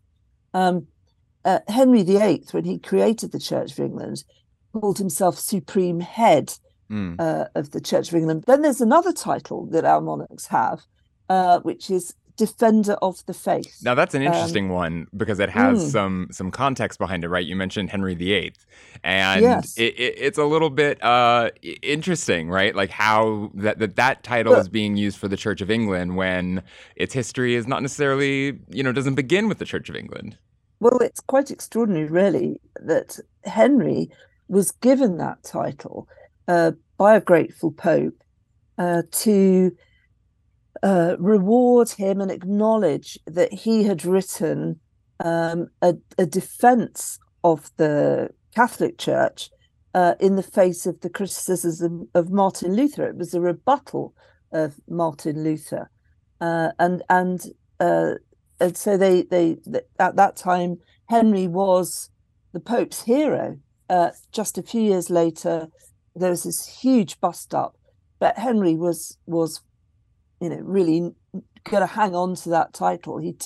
Um, 0.52 0.88
uh, 1.44 1.60
Henry 1.68 2.02
VIII, 2.02 2.42
when 2.50 2.64
he 2.64 2.80
created 2.80 3.30
the 3.30 3.38
Church 3.38 3.70
of 3.70 3.78
England, 3.78 4.24
called 4.72 4.98
himself 4.98 5.38
Supreme 5.38 6.00
Head 6.00 6.54
mm. 6.90 7.48
of 7.54 7.70
the 7.70 7.80
Church 7.80 8.08
of 8.08 8.16
England. 8.16 8.42
Then 8.48 8.62
there's 8.62 8.80
another 8.80 9.12
title 9.12 9.66
that 9.66 9.84
our 9.84 10.00
monarchs 10.00 10.48
have, 10.48 10.82
uh, 11.28 11.60
which 11.60 11.90
is 11.90 12.14
defender 12.36 12.94
of 13.02 13.24
the 13.26 13.34
faith. 13.34 13.80
Now 13.82 13.94
that's 13.94 14.14
an 14.14 14.22
um, 14.22 14.28
interesting 14.28 14.66
um, 14.66 14.72
one 14.72 15.06
because 15.16 15.40
it 15.40 15.50
has 15.50 15.82
mm. 15.82 15.90
some 15.90 16.28
some 16.30 16.50
context 16.50 16.98
behind 16.98 17.24
it, 17.24 17.28
right? 17.28 17.44
You 17.44 17.56
mentioned 17.56 17.90
Henry 17.90 18.14
VIII, 18.14 18.54
and 19.04 19.42
yes. 19.42 19.76
it, 19.76 19.94
it, 19.98 20.14
it's 20.18 20.38
a 20.38 20.44
little 20.44 20.70
bit 20.70 21.02
uh, 21.02 21.50
interesting, 21.82 22.48
right? 22.48 22.74
Like 22.74 22.90
how 22.90 23.50
that 23.54 23.78
that, 23.78 23.96
that 23.96 24.22
title 24.22 24.54
is 24.54 24.68
being 24.68 24.96
used 24.96 25.18
for 25.18 25.28
the 25.28 25.36
Church 25.36 25.60
of 25.60 25.70
England 25.70 26.16
when 26.16 26.62
its 26.96 27.14
history 27.14 27.54
is 27.54 27.66
not 27.66 27.82
necessarily, 27.82 28.58
you 28.70 28.82
know, 28.82 28.92
doesn't 28.92 29.14
begin 29.14 29.48
with 29.48 29.58
the 29.58 29.64
Church 29.64 29.88
of 29.88 29.96
England. 29.96 30.36
Well, 30.80 30.98
it's 30.98 31.20
quite 31.20 31.50
extraordinary, 31.50 32.06
really, 32.06 32.60
that 32.80 33.20
Henry 33.44 34.10
was 34.48 34.72
given 34.72 35.18
that 35.18 35.42
title 35.44 36.08
uh, 36.48 36.72
by 36.96 37.16
a 37.16 37.20
grateful 37.20 37.70
pope 37.70 38.22
uh, 38.78 39.02
to 39.12 39.76
uh, 40.82 41.16
reward 41.18 41.90
him 41.90 42.20
and 42.20 42.30
acknowledge 42.30 43.18
that 43.26 43.52
he 43.52 43.84
had 43.84 44.04
written 44.04 44.80
um, 45.20 45.68
a, 45.80 45.94
a, 46.18 46.26
defense 46.26 47.18
of 47.44 47.70
the 47.76 48.30
Catholic 48.54 48.98
Church 48.98 49.50
uh, 49.94 50.14
in 50.18 50.34
the 50.36 50.42
face 50.42 50.84
of 50.84 51.00
the 51.00 51.10
criticism 51.10 52.08
of 52.14 52.30
Martin 52.30 52.74
Luther. 52.74 53.06
It 53.06 53.16
was 53.16 53.32
a 53.32 53.40
rebuttal 53.40 54.14
of 54.52 54.80
Martin 54.88 55.44
Luther, 55.44 55.90
uh, 56.40 56.70
and 56.78 57.02
and 57.08 57.40
uh, 57.78 58.14
and 58.60 58.76
so 58.76 58.96
they, 58.96 59.22
they, 59.22 59.56
they 59.66 59.82
at 59.98 60.16
that 60.16 60.36
time 60.36 60.78
Henry 61.08 61.46
was 61.46 62.10
the 62.52 62.60
Pope's 62.60 63.02
hero. 63.02 63.58
Uh, 63.88 64.10
just 64.32 64.58
a 64.58 64.62
few 64.62 64.80
years 64.80 65.10
later, 65.10 65.68
there 66.14 66.30
was 66.30 66.44
this 66.44 66.66
huge 66.66 67.20
bust 67.20 67.54
up, 67.54 67.76
but 68.18 68.38
Henry 68.38 68.74
was 68.74 69.18
was 69.26 69.60
you 70.42 70.48
know, 70.48 70.58
really 70.62 71.14
going 71.62 71.80
to 71.82 71.86
hang 71.86 72.16
on 72.16 72.34
to 72.34 72.48
that 72.48 72.72
title. 72.72 73.18
He, 73.18 73.36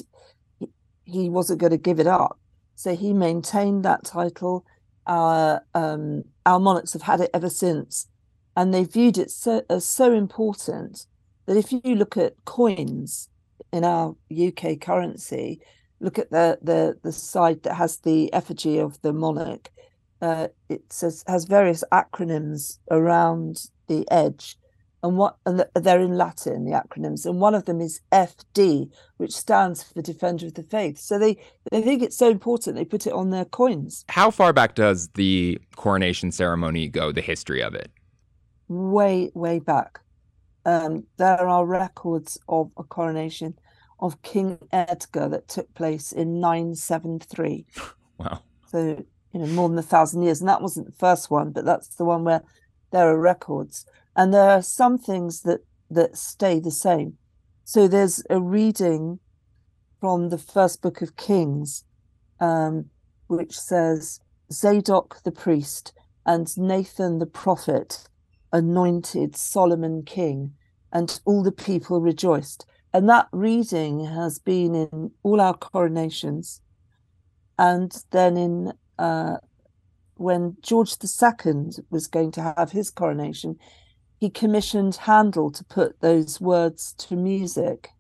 he 1.05 1.29
wasn't 1.29 1.61
going 1.61 1.73
to 1.73 1.77
give 1.77 2.01
it 2.01 2.07
up, 2.07 2.41
so 2.75 2.97
he 2.97 3.13
maintained 3.13 3.85
that 3.85 4.05
title. 4.05 4.65
Our 5.07 5.63
um, 5.75 6.25
our 6.47 6.59
monarchs 6.59 6.95
have 6.95 7.03
had 7.03 7.21
it 7.21 7.31
ever 7.35 7.51
since, 7.51 8.09
and 8.57 8.73
they 8.73 8.85
viewed 8.85 9.19
it 9.19 9.31
so 9.31 9.63
as 9.69 9.85
so 9.85 10.11
important 10.15 11.07
that 11.45 11.59
if 11.59 11.71
you 11.71 11.81
look 11.85 12.17
at 12.17 12.43
coins 12.47 13.29
in 13.75 13.85
our 13.85 14.17
UK 14.33 14.81
currency, 14.81 15.61
look 16.01 16.19
at 16.19 16.31
the 16.31 16.59
the 16.63 16.99
the 17.03 17.13
side 17.13 17.63
that 17.65 17.75
has 17.75 17.99
the 17.99 18.33
effigy 18.33 18.79
of 18.79 19.01
the 19.03 19.13
monarch. 19.13 19.69
Uh, 20.23 20.49
it 20.71 20.91
says 20.91 21.23
has 21.27 21.45
various 21.45 21.85
acronyms 21.93 22.79
around 22.91 23.67
the 23.87 24.11
edge 24.11 24.57
and 25.03 25.17
what 25.17 25.37
and 25.45 25.65
they're 25.75 26.01
in 26.01 26.17
Latin, 26.17 26.65
the 26.65 26.73
acronyms, 26.73 27.27
and 27.27 27.41
one 27.41 27.55
of 27.55 27.67
them 27.67 27.81
is 27.81 28.01
FD, 28.13 28.91
which 29.19 29.33
stands 29.33 29.83
for 29.83 30.03
Defender 30.03 30.47
of 30.47 30.55
the 30.55 30.63
Faith. 30.63 30.99
So 30.99 31.19
they 31.19 31.37
they 31.71 31.83
think 31.83 32.03
it's 32.03 32.17
so 32.17 32.31
important 32.31 32.77
they 32.77 32.85
put 32.85 33.07
it 33.07 33.13
on 33.13 33.31
their 33.31 33.45
coins. 33.45 34.05
How 34.09 34.31
far 34.31 34.53
back 34.53 34.75
does 34.75 35.09
the 35.15 35.61
coronation 35.77 36.33
ceremony 36.33 36.89
go? 36.89 37.13
The 37.13 37.21
history 37.21 37.63
of 37.63 37.75
it? 37.75 37.91
Way 38.69 39.31
way 39.35 39.59
back. 39.59 40.01
Um, 40.65 41.05
there 41.17 41.47
are 41.47 41.65
records 41.65 42.39
of 42.49 42.73
a 42.77 42.83
coronation 42.83 43.55
of 44.01 44.21
King 44.23 44.59
Edgar 44.73 45.29
that 45.29 45.49
took 45.49 45.73
place 45.75 46.13
in 46.13 46.41
973. 46.41 47.67
Wow. 48.19 48.41
So 48.69 49.05
you 49.35 49.41
know 49.41 49.47
more 49.49 49.69
than 49.69 49.77
a 49.77 49.83
thousand 49.83 50.23
years, 50.23 50.41
and 50.41 50.49
that 50.49 50.63
wasn't 50.63 50.87
the 50.87 50.93
first 50.93 51.31
one, 51.31 51.51
but 51.51 51.67
that's 51.67 51.89
the 51.97 52.05
one 52.07 52.25
where 52.25 52.43
there 52.93 53.11
are 53.11 53.21
records 53.21 53.85
and 54.17 54.33
there 54.33 54.51
are 54.51 54.63
some 54.63 54.99
things 54.99 55.43
that 55.43 55.61
that 55.91 56.17
stay 56.17 56.59
the 56.59 56.71
same. 56.71 57.17
So 57.65 57.87
there's 57.87 58.23
a 58.29 58.41
reading 58.41 59.21
from 60.01 60.31
the 60.31 60.39
first 60.39 60.83
book 60.83 61.01
of 61.03 61.17
kings 61.17 61.85
um, 62.41 62.87
which 63.29 63.59
says 63.59 64.21
zadok 64.53 65.23
the 65.25 65.33
priest 65.33 65.93
and 66.25 66.57
nathan 66.57 67.19
the 67.19 67.27
prophet 67.27 68.09
anointed 68.53 69.37
solomon 69.37 70.03
king 70.05 70.53
and 70.93 71.21
all 71.25 71.43
the 71.43 71.53
people 71.53 72.01
rejoiced. 72.01 72.67
And 72.93 73.09
that 73.09 73.29
reading 73.33 74.07
has 74.07 74.39
been 74.39 74.75
in 74.75 75.11
all 75.23 75.41
our 75.41 75.55
coronations. 75.57 76.63
And 77.59 77.93
then 78.13 78.37
in 78.37 78.73
uh, 78.99 79.37
when 80.15 80.57
george 80.63 80.97
ii 81.03 81.53
was 81.91 82.07
going 82.07 82.33
to 82.33 82.55
have 82.57 82.73
his 82.73 82.91
coronation 82.91 83.59
he 84.19 84.31
commissioned 84.31 84.97
Handel 84.97 85.51
to 85.51 85.65
put 85.65 86.01
those 86.01 86.41
words 86.41 86.95
to 86.99 87.17
music. 87.17 87.91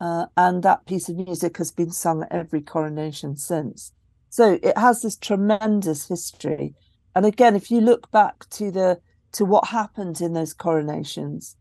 Uh, 0.00 0.26
and 0.36 0.62
that 0.62 0.86
piece 0.86 1.08
of 1.08 1.16
music 1.16 1.58
has 1.58 1.70
been 1.70 1.90
sung 1.90 2.22
at 2.24 2.32
every 2.32 2.60
coronation 2.60 3.36
since. 3.36 3.92
So 4.28 4.58
it 4.62 4.76
has 4.76 5.02
this 5.02 5.16
tremendous 5.16 6.08
history. 6.08 6.74
And 7.14 7.24
again, 7.24 7.54
if 7.54 7.70
you 7.70 7.80
look 7.80 8.10
back 8.10 8.48
to 8.50 8.70
the 8.70 9.00
to 9.32 9.44
what 9.46 9.68
happened 9.68 10.20
in 10.20 10.34
those 10.34 10.52
coronations, 10.52 11.56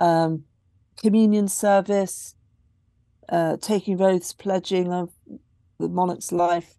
um, 0.00 0.44
communion 1.02 1.48
service, 1.48 2.36
uh, 3.28 3.56
taking 3.60 4.00
oaths, 4.00 4.32
pledging 4.32 4.92
of 4.92 5.10
the 5.80 5.88
monarch's 5.88 6.30
life, 6.30 6.76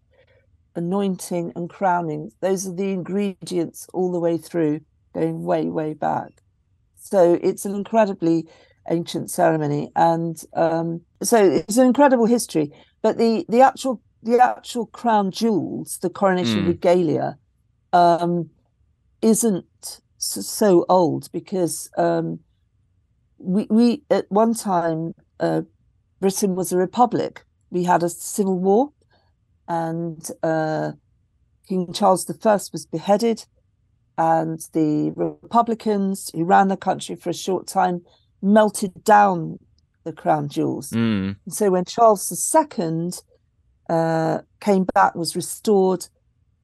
anointing 0.74 1.52
and 1.54 1.68
crowning, 1.68 2.30
those 2.40 2.66
are 2.66 2.74
the 2.74 2.92
ingredients 2.92 3.86
all 3.92 4.10
the 4.10 4.20
way 4.20 4.38
through 4.38 4.80
going 5.18 5.44
way, 5.44 5.66
way 5.66 5.94
back. 5.94 6.42
So 6.96 7.38
it's 7.42 7.64
an 7.64 7.74
incredibly 7.74 8.46
ancient 8.90 9.30
ceremony, 9.30 9.90
and 9.96 10.42
um, 10.54 11.02
so 11.22 11.36
it's 11.44 11.76
an 11.76 11.86
incredible 11.86 12.26
history. 12.26 12.72
But 13.02 13.18
the 13.18 13.44
the 13.48 13.60
actual 13.60 14.02
the 14.22 14.40
actual 14.40 14.86
crown 14.86 15.30
jewels, 15.30 15.98
the 16.02 16.10
coronation 16.10 16.64
mm. 16.64 16.68
regalia, 16.68 17.38
um, 17.92 18.50
isn't 19.22 20.00
so 20.18 20.84
old 20.88 21.30
because 21.32 21.90
um, 21.96 22.40
we 23.38 23.66
we 23.70 24.02
at 24.10 24.26
one 24.28 24.54
time 24.54 25.14
uh, 25.40 25.62
Britain 26.20 26.54
was 26.54 26.72
a 26.72 26.76
republic. 26.76 27.44
We 27.70 27.84
had 27.84 28.02
a 28.02 28.08
civil 28.08 28.58
war, 28.58 28.92
and 29.68 30.28
uh, 30.42 30.92
King 31.68 31.92
Charles 31.92 32.28
I 32.28 32.52
was 32.72 32.86
beheaded 32.86 33.44
and 34.18 34.58
the 34.72 35.12
Republicans 35.14 36.30
who 36.34 36.44
ran 36.44 36.68
the 36.68 36.76
country 36.76 37.14
for 37.14 37.30
a 37.30 37.34
short 37.34 37.68
time 37.68 38.02
melted 38.42 39.04
down 39.04 39.58
the 40.04 40.12
crown 40.12 40.48
jewels. 40.48 40.90
Mm. 40.90 41.36
So 41.48 41.70
when 41.70 41.84
Charles 41.84 42.54
II 42.54 43.10
uh, 43.88 44.40
came 44.60 44.86
back, 44.92 45.14
was 45.14 45.36
restored 45.36 46.08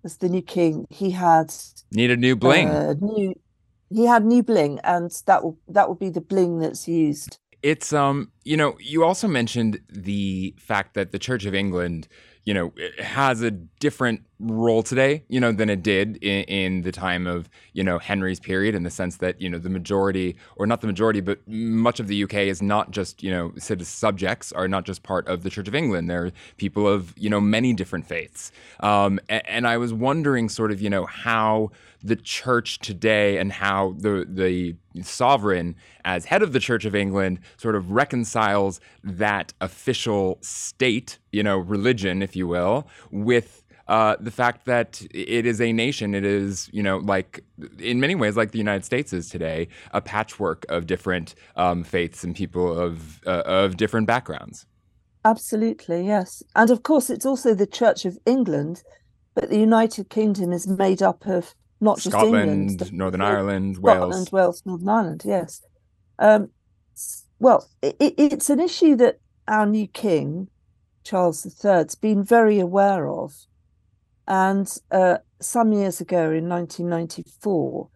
as 0.05 0.19
the 0.19 0.29
new 0.29 0.43
king, 0.43 0.87
he 0.91 1.13
had 1.13 1.55
needed 1.93 2.19
new 2.19 2.35
bling. 2.35 2.69
Uh, 2.69 2.95
new, 3.01 3.35
he 3.89 4.05
had 4.05 4.25
new 4.25 4.43
bling, 4.43 4.81
and 4.83 5.11
that 5.27 5.45
will 5.45 5.57
that 5.69 5.87
will 5.89 5.95
be 5.95 6.11
the 6.11 6.21
bling 6.21 6.59
that's 6.59 6.89
used 6.89 7.39
It's 7.63 7.93
um, 7.93 8.33
you 8.43 8.57
know, 8.57 8.77
you 8.81 9.05
also 9.05 9.29
mentioned 9.29 9.81
the 9.89 10.55
fact 10.59 10.95
that 10.95 11.13
the 11.13 11.19
Church 11.21 11.45
of 11.45 11.55
England 11.55 12.09
you 12.45 12.53
know, 12.53 12.73
has 12.99 13.43
a 13.43 13.51
different 13.51 14.23
role 14.45 14.83
today, 14.83 15.25
you 15.29 15.41
know, 15.41 15.53
than 15.53 15.71
it 15.71 15.83
did 15.83 16.17
in, 16.19 16.45
in, 16.45 16.83
the 16.83 16.93
time 16.93 17.27
of, 17.27 17.49
you 17.73 17.83
know, 17.83 17.99
Henry's 17.99 18.41
period 18.41 18.75
in 18.75 18.83
the 18.83 18.91
sense 18.91 19.17
that, 19.19 19.41
you 19.41 19.49
know, 19.49 19.59
the 19.59 19.71
majority, 19.71 20.37
or 20.57 20.67
not 20.67 20.81
the 20.81 20.87
majority, 20.87 21.21
but 21.21 21.39
much 21.49 22.01
of 22.01 22.09
the 22.09 22.25
UK 22.25 22.35
is 22.35 22.61
not 22.61 22.91
just, 22.91 23.23
you 23.23 23.31
know, 23.31 23.53
subjects 23.59 24.53
are 24.53 24.69
not 24.69 24.85
just 24.85 25.03
part 25.03 25.27
of 25.29 25.43
the 25.43 25.51
Church 25.51 25.69
of 25.69 25.75
England. 25.75 26.11
They're 26.11 26.33
people 26.57 26.87
of, 26.87 27.15
you 27.17 27.31
know, 27.31 27.41
many 27.41 27.73
different 27.73 28.07
faiths. 28.07 28.53
Um, 28.81 29.19
and, 29.29 29.43
and 29.47 29.67
I 29.67 29.79
was 29.79 29.93
wondering 29.93 30.49
sort 30.49 30.71
of, 30.71 30.81
you 30.81 30.91
know, 30.91 31.07
how 31.07 31.71
the 32.05 32.17
church 32.17 32.79
today 32.81 33.39
and 33.39 33.51
how 33.51 33.95
the 33.99 34.27
the 34.29 34.77
sovereign 35.03 35.75
as 36.05 36.27
head 36.27 36.43
of 36.43 36.53
the 36.53 36.61
Church 36.61 36.85
of 36.85 36.95
England 36.95 37.41
sort 37.57 37.75
of 37.75 37.91
reconciles 37.91 38.79
that 39.03 39.55
official 39.61 40.39
state, 40.43 41.19
you 41.33 41.43
know, 41.43 41.59
religion, 41.59 42.23
if 42.23 42.37
you 42.37 42.47
will, 42.47 42.87
with 43.11 43.64
uh, 43.89 44.17
the 44.19 44.31
fact 44.31 44.65
that 44.67 45.03
it 45.11 45.47
is 45.47 45.61
a 45.61 45.73
nation. 45.73 46.15
It 46.15 46.25
is, 46.25 46.71
you 46.73 46.83
know, 46.83 46.99
like 46.99 47.45
in 47.79 48.01
many 48.01 48.15
ways, 48.15 48.37
like 48.37 48.53
the 48.53 48.59
United 48.59 48.85
States 48.85 49.13
is 49.13 49.29
today, 49.29 49.69
a 49.93 50.01
patchwork 50.01 50.65
of 50.69 50.87
different 50.87 51.35
um, 51.57 51.85
faiths 51.85 52.25
and 52.25 52.35
people 52.35 52.79
of 52.79 53.21
uh, 53.27 53.43
of 53.45 53.77
different 53.77 54.07
backgrounds. 54.07 54.67
Absolutely, 55.25 56.07
yes, 56.07 56.43
and 56.55 56.71
of 56.71 56.83
course, 56.83 57.11
it's 57.11 57.27
also 57.27 57.55
the 57.55 57.67
Church 57.67 58.05
of 58.05 58.19
England, 58.27 58.83
but 59.35 59.51
the 59.51 59.59
United 59.59 60.09
Kingdom 60.11 60.53
is 60.53 60.67
made 60.67 61.03
up 61.03 61.27
of 61.27 61.55
not 61.81 61.99
Scotland, 61.99 62.79
just 62.79 62.93
England, 62.93 62.99
Northern 62.99 63.21
Ireland, 63.21 63.79
Wales. 63.79 63.99
Scotland, 63.99 64.29
Wales, 64.33 64.63
Northern 64.65 64.89
Ireland. 64.89 65.23
Yes. 65.25 65.63
Um, 66.19 66.51
well, 67.39 67.69
it, 67.83 67.97
it's 68.01 68.49
an 68.49 68.61
issue 68.61 68.97
that 68.97 69.19
our 69.49 69.67
new 69.67 69.87
king, 69.87 70.49
Charles 71.03 71.45
III's 71.65 71.95
been 71.95 72.23
very 72.23 72.59
aware 72.59 73.09
of, 73.09 73.47
and 74.27 74.73
uh, 74.91 75.19
some 75.41 75.73
years 75.73 76.01
ago 76.01 76.31
in 76.31 76.49
1994, 76.49 77.89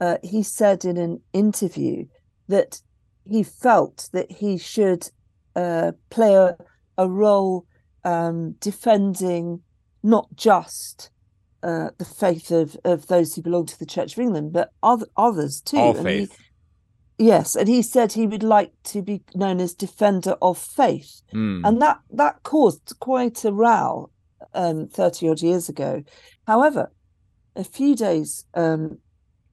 uh, 0.00 0.16
he 0.22 0.42
said 0.42 0.84
in 0.84 0.96
an 0.96 1.20
interview 1.32 2.06
that 2.48 2.80
he 3.28 3.42
felt 3.42 4.08
that 4.12 4.30
he 4.30 4.58
should 4.58 5.10
uh, 5.56 5.92
play 6.10 6.34
a, 6.34 6.56
a 6.98 7.08
role 7.08 7.66
um, 8.04 8.52
defending 8.60 9.60
not 10.02 10.28
just 10.36 11.10
uh, 11.62 11.88
the 11.96 12.04
faith 12.04 12.50
of 12.50 12.76
of 12.84 13.06
those 13.06 13.34
who 13.34 13.42
belong 13.42 13.64
to 13.64 13.78
the 13.78 13.86
Church 13.86 14.12
of 14.12 14.18
England, 14.18 14.52
but 14.52 14.70
other, 14.82 15.06
others 15.16 15.62
too. 15.62 15.78
All 15.78 15.96
and 15.96 16.04
faith. 16.04 16.38
He, 17.16 17.24
yes, 17.26 17.56
and 17.56 17.66
he 17.68 17.80
said 17.80 18.12
he 18.12 18.26
would 18.26 18.42
like 18.42 18.72
to 18.84 19.00
be 19.00 19.22
known 19.34 19.60
as 19.60 19.72
defender 19.72 20.36
of 20.42 20.58
faith, 20.58 21.22
mm. 21.32 21.66
and 21.66 21.80
that 21.80 22.00
that 22.10 22.42
caused 22.42 22.94
quite 23.00 23.44
a 23.46 23.52
row 23.52 24.10
um, 24.54 24.88
thirty 24.88 25.28
odd 25.28 25.42
years 25.42 25.68
ago. 25.68 26.02
However, 26.46 26.92
a 27.56 27.64
few 27.64 27.94
days 27.94 28.44
um, 28.54 28.98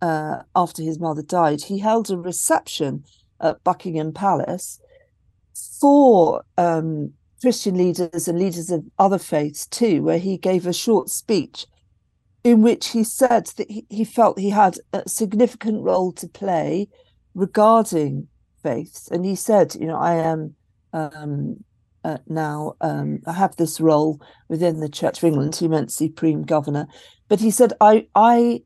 uh, 0.02 0.42
after 0.56 0.82
his 0.82 1.00
mother 1.00 1.22
died, 1.22 1.64
he 1.64 1.80
held 1.80 2.10
a 2.10 2.18
reception 2.18 3.04
at 3.40 3.64
Buckingham 3.64 4.14
Palace 4.14 4.80
for 5.80 6.44
um, 6.58 7.14
Christian 7.42 7.76
leaders 7.76 8.28
and 8.28 8.40
leaders 8.40 8.70
of 8.70 8.84
other 8.98 9.18
faiths 9.18 9.66
too, 9.68 10.04
where 10.04 10.20
he 10.20 10.38
gave 10.38 10.68
a 10.68 10.74
short 10.74 11.10
speech 11.10 11.66
in 12.44 12.62
which 12.62 12.88
he 12.90 13.04
said 13.04 13.48
that 13.58 13.70
he, 13.70 13.86
he 13.90 14.04
felt 14.04 14.40
he 14.40 14.50
had 14.50 14.78
a 14.94 15.08
significant 15.08 15.84
role 15.84 16.12
to 16.12 16.28
play 16.28 16.88
regarding 17.36 18.28
faiths. 18.64 19.08
And 19.10 19.26
he 19.26 19.36
said, 19.36 19.76
you 19.76 19.88
know, 19.88 19.98
I 19.98 20.16
am 20.16 20.56
um, 20.94 21.64
uh, 22.04 22.18
now, 22.28 22.76
um, 22.82 23.22
I 23.28 23.34
have 23.34 23.56
this 23.56 23.80
role 23.80 24.22
within 24.48 24.80
the 24.80 24.90
Church 24.90 25.20
of 25.20 25.24
England. 25.26 25.56
He 25.56 25.68
meant 25.68 25.92
Supreme 25.92 26.44
Governor. 26.44 26.88
But 27.28 27.40
he 27.40 27.52
said, 27.52 27.74
I, 27.80 28.08
I 28.16 28.64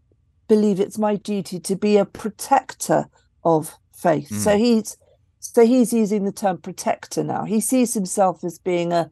believe 0.48 0.80
it's 0.80 0.98
my 0.98 1.16
duty 1.16 1.60
to 1.60 1.76
be 1.76 1.98
a 1.98 2.06
protector 2.06 3.06
of 3.44 3.76
faith. 3.94 4.30
Mm. 4.30 4.38
So 4.38 4.58
he's 4.58 4.98
so 5.40 5.66
he's 5.66 5.94
using 5.94 6.26
the 6.26 6.32
term 6.32 6.58
protector 6.58 7.24
now. 7.24 7.46
He 7.46 7.62
sees 7.62 7.94
himself 7.94 8.44
as 8.44 8.58
being 8.58 8.92
a 8.92 9.12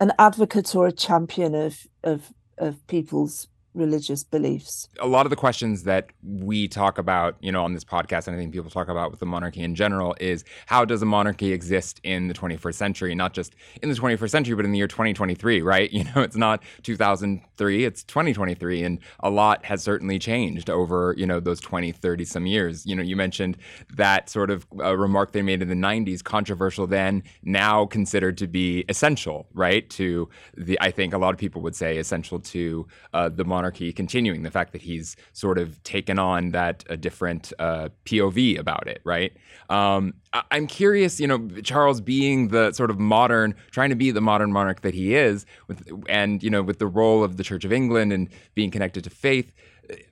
an 0.00 0.12
advocate 0.18 0.74
or 0.74 0.86
a 0.86 0.92
champion 0.92 1.54
of 1.54 1.86
of 2.02 2.32
of 2.58 2.86
people's 2.86 3.48
religious 3.74 4.22
beliefs. 4.22 4.88
A 5.00 5.06
lot 5.06 5.26
of 5.26 5.30
the 5.30 5.36
questions 5.36 5.82
that 5.82 6.10
we 6.22 6.68
talk 6.68 6.98
about, 6.98 7.36
you 7.40 7.50
know, 7.50 7.64
on 7.64 7.74
this 7.74 7.84
podcast, 7.84 8.26
and 8.26 8.36
I 8.36 8.38
think 8.38 8.52
people 8.52 8.70
talk 8.70 8.88
about 8.88 9.10
with 9.10 9.20
the 9.20 9.26
monarchy 9.26 9.62
in 9.62 9.74
general, 9.74 10.16
is 10.20 10.44
how 10.66 10.84
does 10.84 11.02
a 11.02 11.06
monarchy 11.06 11.52
exist 11.52 12.00
in 12.04 12.28
the 12.28 12.34
21st 12.34 12.74
century? 12.74 13.14
Not 13.14 13.34
just 13.34 13.54
in 13.82 13.88
the 13.88 13.94
21st 13.94 14.30
century, 14.30 14.54
but 14.54 14.64
in 14.64 14.72
the 14.72 14.78
year 14.78 14.88
2023, 14.88 15.62
right? 15.62 15.90
You 15.94 16.02
know, 16.02 16.22
it's 16.22 16.36
not 16.36 16.62
2003, 16.82 17.84
it's 17.84 18.02
2023, 18.02 18.82
and 18.82 18.98
a 19.20 19.30
lot 19.30 19.64
has 19.64 19.80
certainly 19.82 20.18
changed 20.18 20.68
over, 20.68 21.14
you 21.16 21.24
know, 21.24 21.38
those 21.38 21.60
20, 21.60 21.92
30 21.92 22.24
some 22.24 22.46
years. 22.46 22.84
You 22.84 22.96
know, 22.96 23.02
you 23.02 23.14
mentioned 23.14 23.56
that 23.94 24.28
sort 24.28 24.50
of 24.50 24.66
a 24.80 24.96
remark 24.96 25.30
they 25.30 25.40
made 25.40 25.62
in 25.62 25.68
the 25.68 25.74
90s, 25.74 26.22
controversial 26.22 26.88
then, 26.88 27.22
now 27.44 27.86
considered 27.86 28.36
to 28.38 28.48
be 28.48 28.84
essential, 28.88 29.46
right? 29.54 29.88
To 29.90 30.28
the, 30.56 30.76
I 30.80 30.90
think 30.90 31.14
a 31.14 31.18
lot 31.18 31.32
of 31.32 31.38
people 31.38 31.62
would 31.62 31.76
say 31.76 31.96
essential 31.98 32.40
to 32.40 32.88
uh, 33.12 33.28
the 33.28 33.44
monarchy 33.44 33.63
monarchy 33.64 33.92
continuing, 33.94 34.42
the 34.42 34.50
fact 34.50 34.72
that 34.72 34.82
he's 34.82 35.16
sort 35.32 35.56
of 35.58 35.82
taken 35.84 36.18
on 36.18 36.50
that 36.50 36.84
a 36.90 36.96
different 36.98 37.50
uh, 37.58 37.88
POV 38.04 38.58
about 38.58 38.86
it, 38.86 39.00
right? 39.04 39.32
Um, 39.70 40.12
I- 40.34 40.42
I'm 40.50 40.66
curious, 40.66 41.18
you 41.18 41.26
know, 41.26 41.48
Charles 41.62 42.02
being 42.02 42.48
the 42.48 42.72
sort 42.72 42.90
of 42.90 42.98
modern, 42.98 43.54
trying 43.70 43.88
to 43.88 43.96
be 43.96 44.10
the 44.10 44.20
modern 44.20 44.52
monarch 44.52 44.82
that 44.82 44.92
he 44.92 45.14
is, 45.14 45.46
with 45.66 45.88
and 46.10 46.42
you 46.42 46.50
know, 46.50 46.62
with 46.62 46.78
the 46.78 46.86
role 46.86 47.24
of 47.24 47.38
the 47.38 47.42
Church 47.42 47.64
of 47.64 47.72
England 47.72 48.12
and 48.12 48.28
being 48.54 48.70
connected 48.70 49.02
to 49.04 49.10
faith 49.10 49.52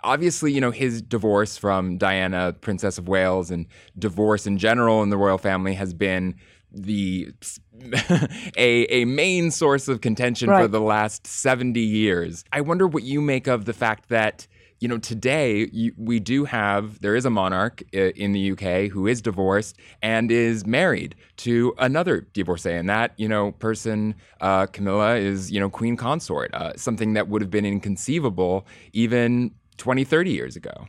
obviously, 0.05 0.53
you 0.53 0.61
know, 0.61 0.71
his 0.71 1.01
divorce 1.01 1.57
from 1.57 1.97
Diana, 1.97 2.53
Princess 2.61 2.99
of 2.99 3.09
Wales, 3.09 3.51
and 3.51 3.65
divorce 3.99 4.47
in 4.47 4.59
general 4.59 5.03
in 5.03 5.09
the 5.09 5.17
royal 5.17 5.39
family 5.39 5.73
has 5.73 5.95
been 5.95 6.35
the 6.73 7.33
a 8.57 8.85
a 8.85 9.05
main 9.05 9.51
source 9.51 9.89
of 9.89 10.01
contention 10.01 10.49
right. 10.49 10.63
for 10.63 10.69
the 10.69 10.81
last 10.81 11.27
70 11.27 11.81
years. 11.81 12.45
I 12.53 12.61
wonder 12.61 12.87
what 12.87 13.03
you 13.03 13.21
make 13.21 13.47
of 13.47 13.65
the 13.65 13.73
fact 13.73 14.09
that 14.09 14.47
you 14.81 14.89
know 14.89 14.99
today 14.99 15.69
you, 15.73 15.93
we 15.97 16.19
do 16.19 16.45
have 16.45 17.01
there 17.01 17.15
is 17.15 17.25
a 17.25 17.31
monarch 17.31 17.83
in 17.93 18.33
the 18.33 18.53
UK 18.53 18.91
who 18.91 19.07
is 19.07 19.23
divorced 19.23 19.77
and 20.03 20.33
is 20.33 20.67
married 20.67 21.15
to 21.37 21.73
another 21.79 22.27
divorcee 22.33 22.73
and 22.73 22.89
that 22.89 23.13
you 23.17 23.29
know 23.29 23.53
person 23.53 24.15
uh, 24.41 24.67
Camilla 24.67 25.17
is 25.17 25.53
you 25.53 25.61
know 25.61 25.71
queen 25.71 25.97
consort 25.97 26.53
uh, 26.55 26.73
something 26.77 27.13
that 27.13 27.29
would 27.29 27.43
have 27.43 27.51
been 27.51 27.67
inconceivable 27.67 28.67
even 28.93 29.53
20 29.77 30.05
30 30.05 30.31
years 30.31 30.57
ago. 30.57 30.89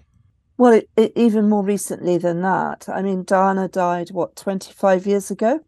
Well, 0.57 0.73
it, 0.73 0.89
it, 0.95 1.13
even 1.15 1.49
more 1.49 1.63
recently 1.63 2.17
than 2.17 2.41
that. 2.41 2.87
I 2.87 3.01
mean, 3.01 3.23
Diana 3.23 3.67
died, 3.67 4.11
what, 4.11 4.35
25 4.35 5.07
years 5.07 5.31
ago? 5.31 5.61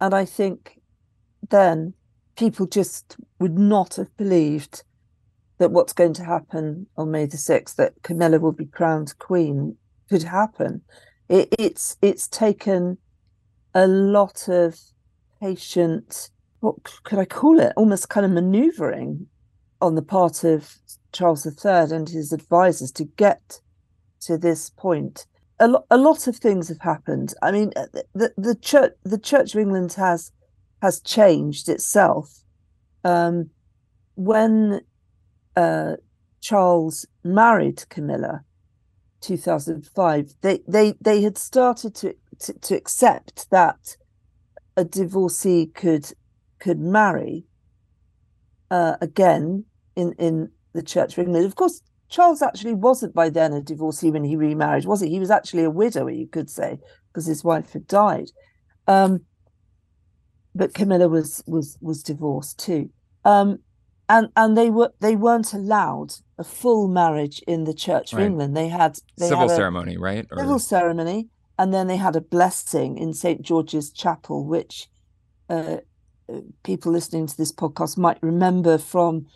And 0.00 0.14
I 0.14 0.24
think 0.24 0.80
then 1.48 1.94
people 2.36 2.66
just 2.66 3.16
would 3.38 3.58
not 3.58 3.96
have 3.96 4.14
believed 4.16 4.82
that 5.58 5.70
what's 5.70 5.92
going 5.92 6.12
to 6.14 6.24
happen 6.24 6.86
on 6.96 7.10
May 7.10 7.26
the 7.26 7.36
6th, 7.36 7.76
that 7.76 7.94
Camilla 8.02 8.38
will 8.38 8.52
be 8.52 8.66
crowned 8.66 9.18
queen, 9.18 9.76
could 10.08 10.22
happen. 10.22 10.82
It, 11.28 11.48
it's 11.58 11.96
it's 12.02 12.28
taken 12.28 12.98
a 13.74 13.86
lot 13.86 14.48
of 14.48 14.78
patient, 15.40 16.30
what 16.60 16.76
could 17.04 17.18
I 17.18 17.24
call 17.24 17.58
it? 17.58 17.72
Almost 17.76 18.08
kind 18.08 18.24
of 18.24 18.32
maneuvering 18.32 19.26
on 19.80 19.94
the 19.94 20.02
part 20.02 20.44
of 20.44 20.76
Charles 21.12 21.46
III 21.46 21.94
and 21.94 22.08
his 22.08 22.32
advisors 22.32 22.92
to 22.92 23.04
get 23.04 23.60
to 24.20 24.38
this 24.38 24.70
point. 24.70 25.26
A, 25.58 25.68
lo- 25.68 25.86
a 25.90 25.96
lot 25.96 26.26
of 26.26 26.36
things 26.36 26.68
have 26.68 26.80
happened. 26.80 27.32
I 27.42 27.50
mean, 27.50 27.72
uh, 27.76 27.86
the 28.14 28.32
the 28.36 28.54
church 28.54 28.92
the 29.04 29.18
Church 29.18 29.54
of 29.54 29.60
England 29.60 29.94
has 29.94 30.30
has 30.82 31.00
changed 31.00 31.68
itself. 31.68 32.42
Um, 33.04 33.50
when 34.16 34.82
uh, 35.56 35.96
Charles 36.40 37.06
married 37.24 37.88
Camilla, 37.88 38.44
two 39.20 39.38
thousand 39.38 39.86
five, 39.86 40.34
they 40.42 40.60
they 40.68 40.94
they 41.00 41.22
had 41.22 41.38
started 41.38 41.94
to, 41.96 42.14
to 42.40 42.52
to 42.52 42.74
accept 42.74 43.48
that 43.50 43.96
a 44.76 44.84
divorcee 44.84 45.66
could 45.66 46.12
could 46.58 46.78
marry 46.78 47.46
uh, 48.70 48.96
again 49.00 49.64
in 49.94 50.12
in 50.18 50.50
the 50.74 50.82
Church 50.82 51.16
of 51.16 51.24
England. 51.24 51.46
Of 51.46 51.54
course, 51.54 51.80
Charles 52.16 52.40
actually 52.40 52.72
wasn't 52.72 53.14
by 53.14 53.28
then 53.28 53.52
a 53.52 53.60
divorcee 53.60 54.10
when 54.10 54.24
he 54.24 54.36
remarried, 54.36 54.86
was 54.86 55.02
he? 55.02 55.10
He 55.10 55.20
was 55.20 55.30
actually 55.30 55.64
a 55.64 55.70
widower, 55.70 56.08
you 56.10 56.26
could 56.26 56.48
say, 56.48 56.78
because 57.08 57.26
his 57.26 57.44
wife 57.44 57.74
had 57.74 57.86
died. 57.86 58.30
Um, 58.88 59.26
but 60.54 60.72
Camilla 60.72 61.10
was 61.10 61.44
was 61.46 61.76
was 61.82 62.02
divorced 62.02 62.58
too. 62.58 62.88
Um, 63.26 63.58
and 64.08 64.28
and 64.34 64.56
they 64.56 64.70
were 64.70 64.92
they 65.00 65.14
weren't 65.14 65.52
allowed 65.52 66.14
a 66.38 66.44
full 66.44 66.88
marriage 66.88 67.42
in 67.46 67.64
the 67.64 67.74
Church 67.74 68.14
of 68.14 68.18
right. 68.18 68.26
England. 68.28 68.56
They 68.56 68.68
had 68.68 68.98
they 69.18 69.28
civil 69.28 69.50
had 69.50 69.56
ceremony, 69.56 69.98
right? 69.98 70.26
Or... 70.30 70.38
Civil 70.38 70.58
ceremony, 70.58 71.28
and 71.58 71.74
then 71.74 71.86
they 71.86 71.98
had 71.98 72.16
a 72.16 72.22
blessing 72.22 72.96
in 72.96 73.12
St 73.12 73.42
George's 73.42 73.90
Chapel, 73.90 74.46
which 74.46 74.88
uh, 75.50 75.78
uh, 76.32 76.40
people 76.62 76.92
listening 76.92 77.26
to 77.26 77.36
this 77.36 77.52
podcast 77.52 77.98
might 77.98 78.22
remember 78.22 78.78
from 78.78 79.26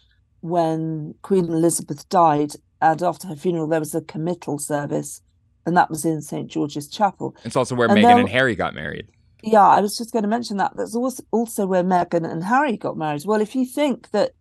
when 0.41 1.15
Queen 1.21 1.45
Elizabeth 1.45 2.09
died, 2.09 2.53
and 2.81 3.03
after 3.03 3.29
her 3.29 3.37
funeral 3.37 3.67
there 3.67 3.81
was 3.81 3.95
a 3.95 4.01
committal 4.01 4.59
service, 4.59 5.23
and 5.67 5.77
that 5.77 5.91
was 5.91 6.05
in 6.05 6.23
St 6.23 6.51
George's 6.51 6.89
Chapel. 6.89 7.37
It's 7.45 7.57
also 7.57 7.75
where 7.75 7.91
And 7.91 7.99
Meghan 7.99 8.21
and 8.21 8.29
Harry 8.29 8.55
got 8.55 8.75
married. 8.75 9.09
Yeah, 9.43 9.67
I 9.67 9.81
was 9.81 9.97
just 9.97 10.13
going 10.13 10.23
to 10.23 10.29
mention 10.29 10.59
that. 10.59 10.73
That's 10.77 10.95
also 10.95 11.23
also 11.31 11.67
where 11.67 11.85
Meghan 11.85 12.31
and 12.31 12.45
Harry 12.45 12.77
got 12.77 12.97
married. 12.97 13.23
Well, 13.25 13.41
if 13.41 13.55
you 13.55 13.65
think 13.65 14.11
that 14.11 14.33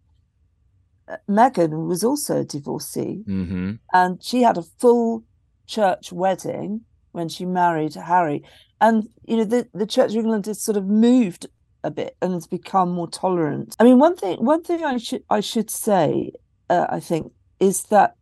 uh, 1.08 1.18
Meghan 1.30 1.88
was 1.88 2.04
also 2.04 2.42
a 2.42 2.46
divorcee, 2.46 3.24
hmm 3.26 3.74
and 3.94 4.22
she 4.24 4.42
had 4.42 4.58
a 4.58 4.64
full 4.64 5.24
church 5.68 6.12
wedding 6.12 6.82
when 7.12 7.30
she 7.30 7.46
married 7.46 7.96
Harry. 7.96 8.44
And 8.82 9.10
you 9.26 9.38
know, 9.38 9.44
the, 9.44 9.68
the 9.74 9.86
Church 9.86 10.12
of 10.12 10.18
England 10.18 10.46
has 10.46 10.62
sort 10.62 10.78
of 10.78 10.86
moved 10.86 11.48
a 11.84 11.92
bit 11.92 12.18
and 12.22 12.34
has 12.34 12.48
become 12.48 12.92
more 12.92 13.08
tolerant. 13.10 13.76
I 13.80 13.84
mean, 13.84 14.00
one 14.00 14.16
thing 14.16 14.38
one 14.44 14.64
thing 14.64 14.84
I 14.84 14.98
should 14.98 15.24
I 15.30 15.40
should 15.40 15.70
say, 15.70 16.32
uh, 16.70 16.88
I 16.90 17.00
think, 17.00 17.32
is 17.60 17.84
that 17.84 18.16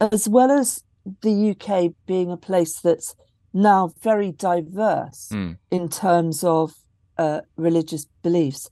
as 0.00 0.28
well 0.28 0.50
as 0.50 0.82
the 1.22 1.50
UK 1.50 1.92
being 2.06 2.30
a 2.30 2.36
place 2.36 2.80
that's 2.80 3.14
now 3.52 3.92
very 4.02 4.32
diverse 4.32 5.28
Mm. 5.32 5.58
in 5.70 5.88
terms 5.88 6.42
of 6.42 6.74
uh, 7.18 7.40
religious 7.56 8.06
beliefs, 8.22 8.70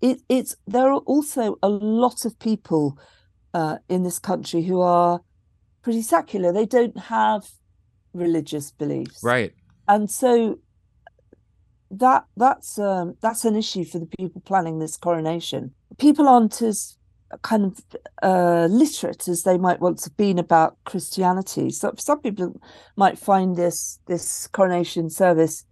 it, 0.00 0.20
it's 0.28 0.54
there 0.66 0.86
are 0.92 1.00
also 1.06 1.56
a 1.62 1.68
lot 1.68 2.24
of 2.24 2.38
people 2.38 2.96
uh, 3.54 3.78
in 3.88 4.02
this 4.04 4.18
country 4.18 4.62
who 4.62 4.80
are 4.80 5.20
pretty 5.82 6.02
secular. 6.02 6.52
They 6.52 6.66
don't 6.66 6.96
have 6.98 7.48
religious 8.12 8.70
beliefs, 8.70 9.20
Right. 9.24 9.52
and 9.88 10.10
so 10.10 10.58
that 11.90 12.24
that's 12.36 12.78
um, 12.78 13.16
that's 13.22 13.44
an 13.44 13.56
issue 13.56 13.84
for 13.84 13.98
the 13.98 14.06
people 14.18 14.42
planning 14.42 14.78
this 14.78 14.96
coronation. 14.96 15.72
People 15.98 16.28
aren't 16.28 16.60
as 16.62 16.96
kind 17.42 17.64
of 17.64 17.80
uh, 18.22 18.66
literate 18.70 19.28
as 19.28 19.42
they 19.42 19.58
might 19.58 19.80
once 19.80 20.04
have 20.04 20.16
been 20.16 20.38
about 20.38 20.76
Christianity. 20.84 21.70
So 21.70 21.94
some 21.98 22.20
people 22.20 22.60
might 22.96 23.18
find 23.18 23.56
this 23.56 23.98
this 24.06 24.46
coronation 24.48 25.10
service 25.10 25.64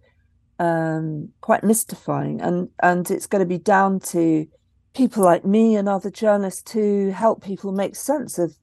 um, 0.59 1.29
quite 1.41 1.63
mystifying, 1.63 2.41
and 2.41 2.69
and 2.81 3.09
it's 3.09 3.27
going 3.27 3.41
to 3.41 3.45
be 3.45 3.57
down 3.57 3.99
to 4.11 4.47
people 4.93 5.23
like 5.23 5.45
me 5.45 5.75
and 5.75 5.87
other 5.87 6.09
journalists 6.09 6.63
to 6.73 7.11
help 7.11 7.43
people 7.43 7.71
make 7.71 7.95
sense 7.95 8.39
of 8.39 8.55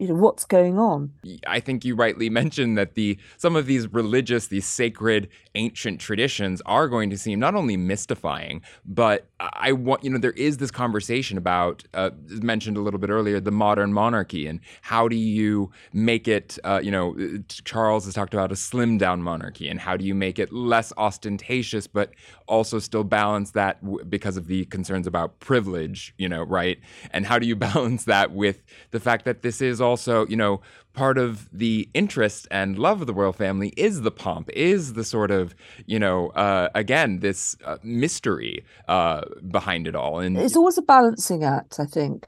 you 0.00 0.08
know 0.08 0.14
what's 0.14 0.46
going 0.46 0.78
on. 0.78 1.12
I 1.46 1.60
think 1.60 1.84
you 1.84 1.94
rightly 1.94 2.30
mentioned 2.30 2.78
that 2.78 2.94
the 2.94 3.18
some 3.36 3.54
of 3.54 3.66
these 3.66 3.86
religious, 3.92 4.46
these 4.46 4.66
sacred, 4.66 5.28
ancient 5.54 6.00
traditions 6.00 6.62
are 6.64 6.88
going 6.88 7.10
to 7.10 7.18
seem 7.18 7.38
not 7.38 7.54
only 7.54 7.76
mystifying, 7.76 8.62
but 8.86 9.26
I 9.38 9.72
want 9.72 10.02
you 10.02 10.10
know 10.10 10.18
there 10.18 10.32
is 10.32 10.56
this 10.58 10.70
conversation 10.70 11.36
about 11.36 11.84
uh, 11.92 12.10
mentioned 12.28 12.76
a 12.76 12.80
little 12.80 12.98
bit 13.00 13.10
earlier 13.10 13.40
the 13.40 13.50
modern 13.50 13.92
monarchy 13.92 14.46
and 14.46 14.60
how 14.82 15.08
do 15.08 15.16
you 15.16 15.70
make 15.92 16.28
it 16.28 16.58
uh, 16.64 16.80
you 16.82 16.90
know 16.90 17.16
Charles 17.64 18.06
has 18.06 18.14
talked 18.14 18.34
about 18.34 18.52
a 18.52 18.56
slim 18.56 18.98
down 18.98 19.22
monarchy 19.22 19.68
and 19.68 19.80
how 19.80 19.96
do 19.96 20.04
you 20.04 20.14
make 20.14 20.38
it 20.38 20.52
less 20.52 20.92
ostentatious 20.96 21.86
but 21.86 22.10
also 22.46 22.78
still 22.78 23.04
balance 23.04 23.52
that 23.52 23.82
w- 23.82 24.04
because 24.04 24.36
of 24.36 24.46
the 24.46 24.64
concerns 24.66 25.06
about 25.06 25.40
privilege 25.40 26.14
you 26.18 26.28
know 26.28 26.42
right 26.42 26.78
and 27.10 27.26
how 27.26 27.38
do 27.38 27.46
you 27.46 27.56
balance 27.70 28.04
that 28.04 28.32
with 28.32 28.62
the 28.90 29.00
fact 29.00 29.24
that 29.24 29.42
this 29.42 29.60
is 29.60 29.80
also 29.90 30.26
you 30.32 30.36
know 30.36 30.60
part 30.92 31.18
of 31.18 31.48
the 31.52 31.88
interest 31.94 32.48
and 32.50 32.78
love 32.78 33.00
of 33.00 33.06
the 33.06 33.14
royal 33.14 33.32
family 33.32 33.70
is 33.76 33.94
the 34.02 34.10
pomp 34.10 34.46
is 34.50 34.94
the 34.94 35.04
sort 35.04 35.30
of 35.30 35.54
you 35.86 35.98
know 36.04 36.18
uh, 36.44 36.68
again 36.74 37.20
this 37.20 37.56
uh, 37.64 37.76
mystery 37.82 38.54
uh, 38.88 39.20
behind 39.50 39.86
it 39.86 39.94
all. 39.94 40.18
And 40.24 40.36
It's 40.36 40.56
always 40.56 40.78
a 40.78 40.82
balancing 40.82 41.44
act, 41.44 41.78
I 41.78 41.86
think, 41.96 42.26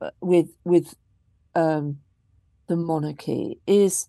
uh, 0.00 0.10
with 0.20 0.48
with 0.64 0.94
um, 1.54 1.98
the 2.68 2.76
monarchy. 2.76 3.60
Is 3.66 4.08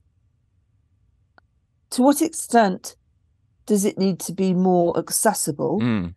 to 1.92 2.02
what 2.02 2.22
extent 2.22 2.96
does 3.66 3.84
it 3.86 3.98
need 3.98 4.20
to 4.28 4.34
be 4.34 4.54
more 4.54 4.98
accessible, 4.98 5.80
Mm, 5.82 6.14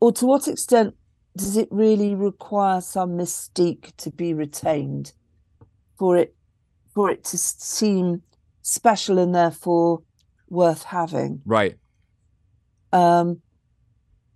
or 0.00 0.12
to 0.12 0.26
what 0.26 0.48
extent 0.48 0.94
does 1.36 1.56
it 1.56 1.68
really 1.70 2.14
require 2.14 2.80
some 2.80 3.10
mystique 3.16 3.86
to 3.96 4.10
be 4.10 4.34
retained 4.34 5.12
for 5.98 6.16
it 6.16 6.34
for 6.94 7.10
it 7.10 7.24
to 7.24 7.38
seem 7.38 8.22
special 8.62 9.18
and 9.18 9.34
therefore 9.34 10.02
worth 10.48 10.84
having? 10.84 11.40
right 11.44 11.76
um, 12.92 13.40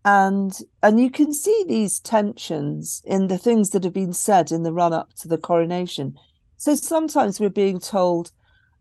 and 0.04 0.60
and 0.82 1.00
you 1.00 1.10
can 1.10 1.32
see 1.32 1.64
these 1.68 2.00
tensions 2.00 3.02
in 3.04 3.26
the 3.26 3.38
things 3.38 3.70
that 3.70 3.84
have 3.84 3.92
been 3.92 4.12
said 4.12 4.52
in 4.52 4.62
the 4.62 4.72
run 4.72 4.92
up 4.92 5.12
to 5.14 5.28
the 5.28 5.38
coronation. 5.38 6.16
So 6.56 6.74
sometimes 6.74 7.38
we're 7.38 7.50
being 7.50 7.80
told, 7.80 8.32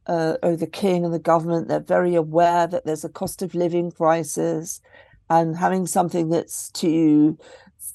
uh, 0.07 0.37
oh, 0.43 0.55
the 0.55 0.67
king 0.67 1.03
and 1.03 1.13
the 1.13 1.19
government 1.19 1.67
they're 1.67 1.79
very 1.79 2.15
aware 2.15 2.67
that 2.67 2.85
there's 2.85 3.03
a 3.03 3.09
cost 3.09 3.41
of 3.41 3.55
living 3.55 3.91
crisis, 3.91 4.81
and 5.29 5.57
having 5.57 5.87
something 5.87 6.29
that's 6.29 6.69
too 6.71 7.37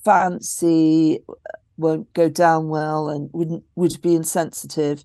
fancy 0.05 1.23
won't 1.81 2.13
go 2.15 2.29
down 2.29 2.69
well 2.69 3.09
and 3.09 3.31
wouldn't 3.33 3.65
would 3.75 4.01
be 4.03 4.15
insensitive. 4.15 5.05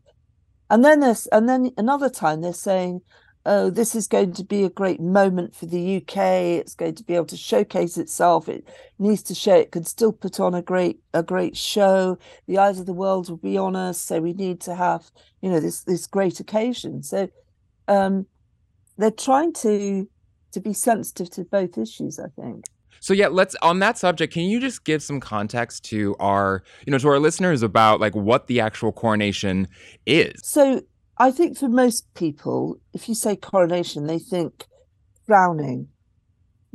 And 0.70 0.84
then 0.84 1.00
there's 1.00 1.28
and 1.28 1.48
then 1.50 1.72
another 1.78 2.10
time 2.10 2.42
they're 2.42 2.54
saying, 2.54 3.02
oh, 3.46 3.70
this 3.70 3.96
is 3.96 4.08
going 4.08 4.34
to 4.34 4.44
be 4.44 4.64
a 4.64 4.70
great 4.70 5.00
moment 5.00 5.56
for 5.56 5.66
the 5.68 5.98
UK. 5.98 6.18
It's 6.18 6.76
going 6.76 6.96
to 6.96 7.04
be 7.04 7.16
able 7.16 7.28
to 7.28 7.38
showcase 7.38 7.98
itself. 7.98 8.50
It 8.50 8.68
needs 8.98 9.22
to 9.24 9.36
show 9.36 9.56
it 9.56 9.72
can 9.72 9.86
still 9.86 10.12
put 10.12 10.40
on 10.40 10.54
a 10.54 10.62
great 10.62 11.00
a 11.14 11.24
great 11.24 11.56
show. 11.56 12.18
The 12.48 12.58
eyes 12.58 12.80
of 12.80 12.86
the 12.86 12.94
world 12.94 13.30
will 13.30 13.38
be 13.38 13.58
on 13.58 13.76
us, 13.76 14.00
so 14.00 14.20
we 14.20 14.34
need 14.34 14.62
to 14.62 14.76
have 14.76 15.12
you 15.42 15.50
know 15.50 15.60
this 15.60 15.82
this 15.84 16.08
great 16.08 16.40
occasion. 16.40 17.04
So 17.04 17.30
um, 17.88 18.26
they're 18.98 19.12
trying 19.12 19.54
to 19.54 20.10
to 20.52 20.60
be 20.60 20.74
sensitive 20.74 21.30
to 21.32 21.44
both 21.44 21.78
issues. 21.78 22.20
I 22.20 22.28
think. 22.40 22.66
So 23.06 23.14
yeah, 23.14 23.28
let's 23.28 23.56
on 23.62 23.78
that 23.80 24.00
subject. 24.00 24.34
Can 24.34 24.46
you 24.46 24.60
just 24.60 24.84
give 24.84 25.04
some 25.04 25.20
context 25.20 25.86
to 25.92 26.16
our, 26.20 26.64
you 26.88 26.92
know, 26.92 26.98
to 26.98 27.08
our 27.10 27.20
listeners 27.20 27.62
about 27.62 28.00
like 28.00 28.16
what 28.16 28.48
the 28.48 28.60
actual 28.60 28.92
coronation 28.92 29.68
is? 30.08 30.34
So 30.44 30.82
I 31.20 31.30
think 31.30 31.56
for 31.56 31.70
most 31.70 32.12
people, 32.16 32.78
if 32.96 33.08
you 33.08 33.14
say 33.14 33.36
coronation, 33.36 34.08
they 34.08 34.18
think 34.18 34.66
crowning, 35.28 35.90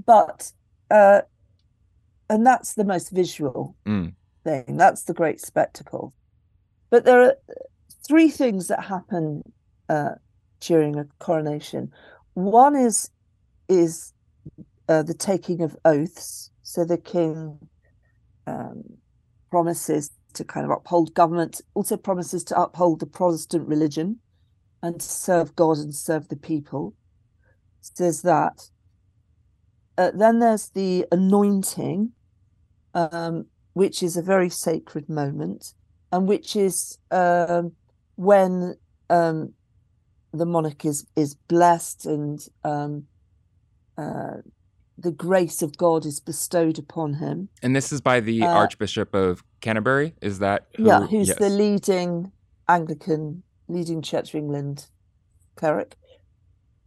but 0.07 0.53
uh, 0.89 1.23
and 2.29 2.47
that's 2.47 2.75
the 2.75 2.85
most 2.85 3.11
visual 3.11 3.75
Mm. 3.85 4.15
thing. 4.45 4.77
That's 4.77 5.03
the 5.03 5.15
great 5.15 5.41
spectacle. 5.41 6.15
But 6.91 7.07
there 7.07 7.23
are 7.25 7.35
three 8.07 8.31
things 8.31 8.69
that 8.69 8.85
happen 8.85 9.43
uh, 9.89 10.15
during 10.61 10.97
a 10.97 11.09
coronation. 11.19 11.91
One 12.35 12.77
is 12.77 13.11
is 13.69 14.13
uh, 14.91 15.05
the 15.05 15.15
taking 15.15 15.63
of 15.63 15.77
oaths. 15.85 16.51
So 16.63 16.85
the 16.85 16.99
king 16.99 17.59
um, 18.47 18.83
promises 19.51 20.11
to 20.35 20.45
kind 20.45 20.65
of 20.67 20.73
uphold 20.73 21.15
government, 21.15 21.61
also 21.75 21.97
promises 21.97 22.43
to 22.45 22.61
uphold 22.61 22.99
the 22.99 23.07
Protestant 23.07 23.69
religion 23.69 24.19
and 24.83 25.01
to 25.01 25.07
serve 25.07 25.55
God 25.55 25.79
and 25.79 25.95
serve 25.95 26.29
the 26.29 26.37
people. 26.37 26.95
Says 27.81 28.23
that. 28.23 28.69
Uh, 29.97 30.11
then 30.13 30.41
there's 30.41 30.71
the 30.71 31.07
anointing, 31.13 32.13
um, 32.95 33.47
which 33.75 34.03
is 34.03 34.17
a 34.17 34.23
very 34.23 34.49
sacred 34.49 35.09
moment, 35.09 35.75
and 36.11 36.27
which 36.27 36.57
is 36.57 36.99
um, 37.11 37.73
when 38.17 38.77
um, 39.09 39.53
the 40.33 40.47
monarch 40.47 40.85
is 40.85 41.07
is 41.17 41.35
blessed 41.49 42.07
and 42.07 42.47
um, 42.65 43.05
uh, 43.97 44.39
the 45.01 45.11
grace 45.11 45.63
of 45.63 45.77
God 45.77 46.05
is 46.05 46.21
bestowed 46.21 46.79
upon 46.79 47.15
him. 47.15 47.49
And 47.63 47.75
this 47.75 47.93
is 47.93 48.01
by 48.01 48.21
the 48.21 48.43
Uh, 48.43 48.49
Archbishop 48.49 49.15
of 49.15 49.43
Canterbury. 49.61 50.15
Is 50.21 50.39
that 50.39 50.67
who, 50.77 50.87
yeah, 50.87 51.07
who's 51.07 51.29
yes. 51.29 51.39
the 51.39 51.49
leading 51.49 52.33
Anglican, 52.69 53.43
leading 53.69 54.03
Church 54.03 54.31
of 54.31 54.35
England 54.37 54.89
cleric, 55.57 55.97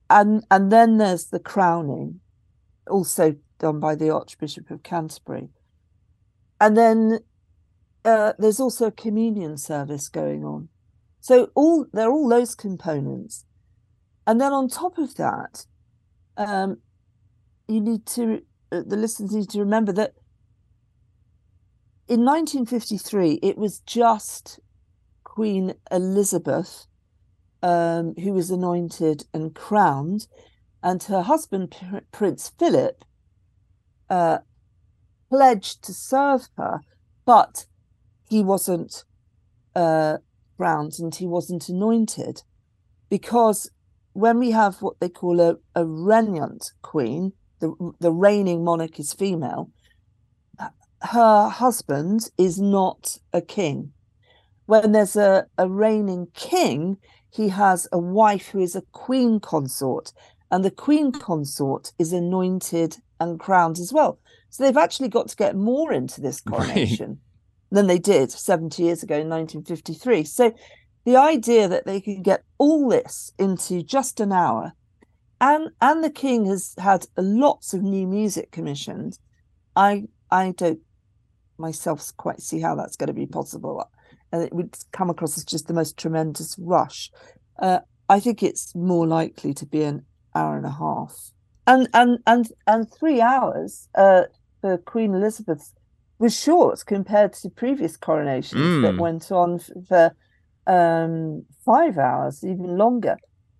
and 0.09 0.45
and 0.49 0.71
then 0.71 0.97
there's 0.97 1.25
the 1.25 1.39
crowning, 1.39 2.19
also 2.89 3.35
done 3.59 3.79
by 3.79 3.95
the 3.95 4.09
Archbishop 4.09 4.69
of 4.69 4.83
Canterbury, 4.83 5.49
and 6.59 6.77
then 6.77 7.19
uh, 8.05 8.33
there's 8.37 8.59
also 8.59 8.87
a 8.87 8.91
communion 8.91 9.57
service 9.57 10.09
going 10.09 10.43
on. 10.43 10.69
So 11.19 11.49
all 11.55 11.85
there 11.93 12.09
are 12.09 12.13
all 12.13 12.29
those 12.29 12.55
components, 12.55 13.45
and 14.27 14.39
then 14.39 14.53
on 14.53 14.67
top 14.67 14.97
of 14.97 15.15
that, 15.15 15.65
um, 16.37 16.77
you 17.73 17.81
need 17.81 18.05
to 18.05 18.41
uh, 18.71 18.81
the 18.85 18.95
listeners 18.95 19.31
need 19.31 19.49
to 19.49 19.59
remember 19.59 19.91
that 19.91 20.13
in 22.07 22.25
1953 22.25 23.39
it 23.41 23.57
was 23.57 23.79
just 23.79 24.59
Queen 25.23 25.73
Elizabeth 25.91 26.85
um, 27.63 28.13
who 28.15 28.33
was 28.33 28.51
anointed 28.51 29.23
and 29.33 29.55
crowned, 29.55 30.27
and 30.83 31.01
her 31.03 31.21
husband, 31.21 31.73
Prince 32.11 32.51
Philip, 32.59 33.05
uh, 34.09 34.39
pledged 35.29 35.81
to 35.85 35.93
serve 35.93 36.49
her, 36.57 36.81
but 37.25 37.65
he 38.29 38.43
wasn't 38.43 39.05
uh, 39.75 40.17
crowned 40.57 40.93
and 40.99 41.15
he 41.15 41.25
wasn't 41.25 41.69
anointed 41.69 42.43
because 43.09 43.71
when 44.11 44.39
we 44.39 44.51
have 44.51 44.81
what 44.81 44.99
they 44.99 45.09
call 45.09 45.39
a, 45.39 45.55
a 45.73 45.85
regnant 45.85 46.73
queen, 46.81 47.31
the, 47.63 47.93
the 47.99 48.11
reigning 48.11 48.63
monarch 48.63 48.99
is 48.99 49.13
female, 49.13 49.71
her 51.01 51.47
husband 51.47 52.29
is 52.37 52.59
not 52.59 53.17
a 53.31 53.41
king. 53.41 53.93
When 54.65 54.91
there's 54.91 55.15
a, 55.15 55.47
a 55.57 55.69
reigning 55.69 56.27
king, 56.33 56.97
he 57.29 57.49
has 57.49 57.87
a 57.91 57.97
wife 57.97 58.47
who 58.49 58.59
is 58.59 58.75
a 58.75 58.83
queen 58.91 59.39
consort, 59.39 60.11
and 60.51 60.63
the 60.63 60.71
queen 60.71 61.13
consort 61.13 61.93
is 61.97 62.11
anointed 62.11 62.97
and 63.19 63.39
crowned 63.39 63.79
as 63.79 63.93
well. 63.93 64.19
So 64.49 64.63
they've 64.63 64.77
actually 64.77 65.09
got 65.09 65.29
to 65.29 65.35
get 65.35 65.55
more 65.55 65.93
into 65.93 66.19
this 66.19 66.41
coronation 66.49 67.09
right. 67.09 67.17
than 67.71 67.87
they 67.87 67.99
did 67.99 68.31
70 68.31 68.83
years 68.83 69.03
ago 69.03 69.15
in 69.15 69.29
1953. 69.29 70.25
So 70.25 70.53
the 71.05 71.15
idea 71.15 71.67
that 71.69 71.85
they 71.85 72.01
can 72.01 72.21
get 72.21 72.43
all 72.57 72.89
this 72.89 73.33
into 73.39 73.83
just 73.83 74.19
an 74.19 74.31
hour, 74.31 74.73
and 75.41 75.69
and 75.81 76.03
the 76.03 76.09
king 76.09 76.45
has 76.45 76.73
had 76.77 77.05
lots 77.17 77.73
of 77.73 77.81
new 77.81 78.07
music 78.07 78.51
commissioned. 78.51 79.19
I 79.75 80.05
I 80.31 80.53
don't 80.57 80.79
myself 81.57 82.11
quite 82.17 82.41
see 82.41 82.59
how 82.59 82.75
that's 82.75 82.95
going 82.95 83.07
to 83.07 83.13
be 83.13 83.27
possible 83.27 83.87
and 84.33 84.41
it 84.41 84.51
would 84.51 84.75
come 84.91 85.09
across 85.11 85.37
as 85.37 85.45
just 85.45 85.67
the 85.67 85.73
most 85.73 85.95
tremendous 85.95 86.57
rush. 86.57 87.11
Uh, 87.59 87.79
I 88.09 88.19
think 88.19 88.41
it's 88.41 88.73
more 88.75 89.07
likely 89.07 89.53
to 89.53 89.65
be 89.65 89.83
an 89.83 90.05
hour 90.35 90.57
and 90.57 90.65
a 90.65 90.71
half, 90.71 91.31
and 91.67 91.87
and 91.93 92.17
and 92.25 92.51
and 92.67 92.91
three 92.91 93.21
hours 93.21 93.87
uh, 93.95 94.23
for 94.59 94.77
Queen 94.79 95.13
Elizabeth 95.13 95.71
was 96.17 96.37
short 96.37 96.83
compared 96.85 97.33
to 97.33 97.49
previous 97.49 97.95
coronations 97.95 98.61
mm. 98.61 98.81
that 98.81 98.97
went 98.97 99.31
on 99.31 99.59
for 99.87 100.15
um, 100.65 101.45
five 101.63 101.97
hours, 101.97 102.43
even 102.43 102.77
longer. 102.77 103.17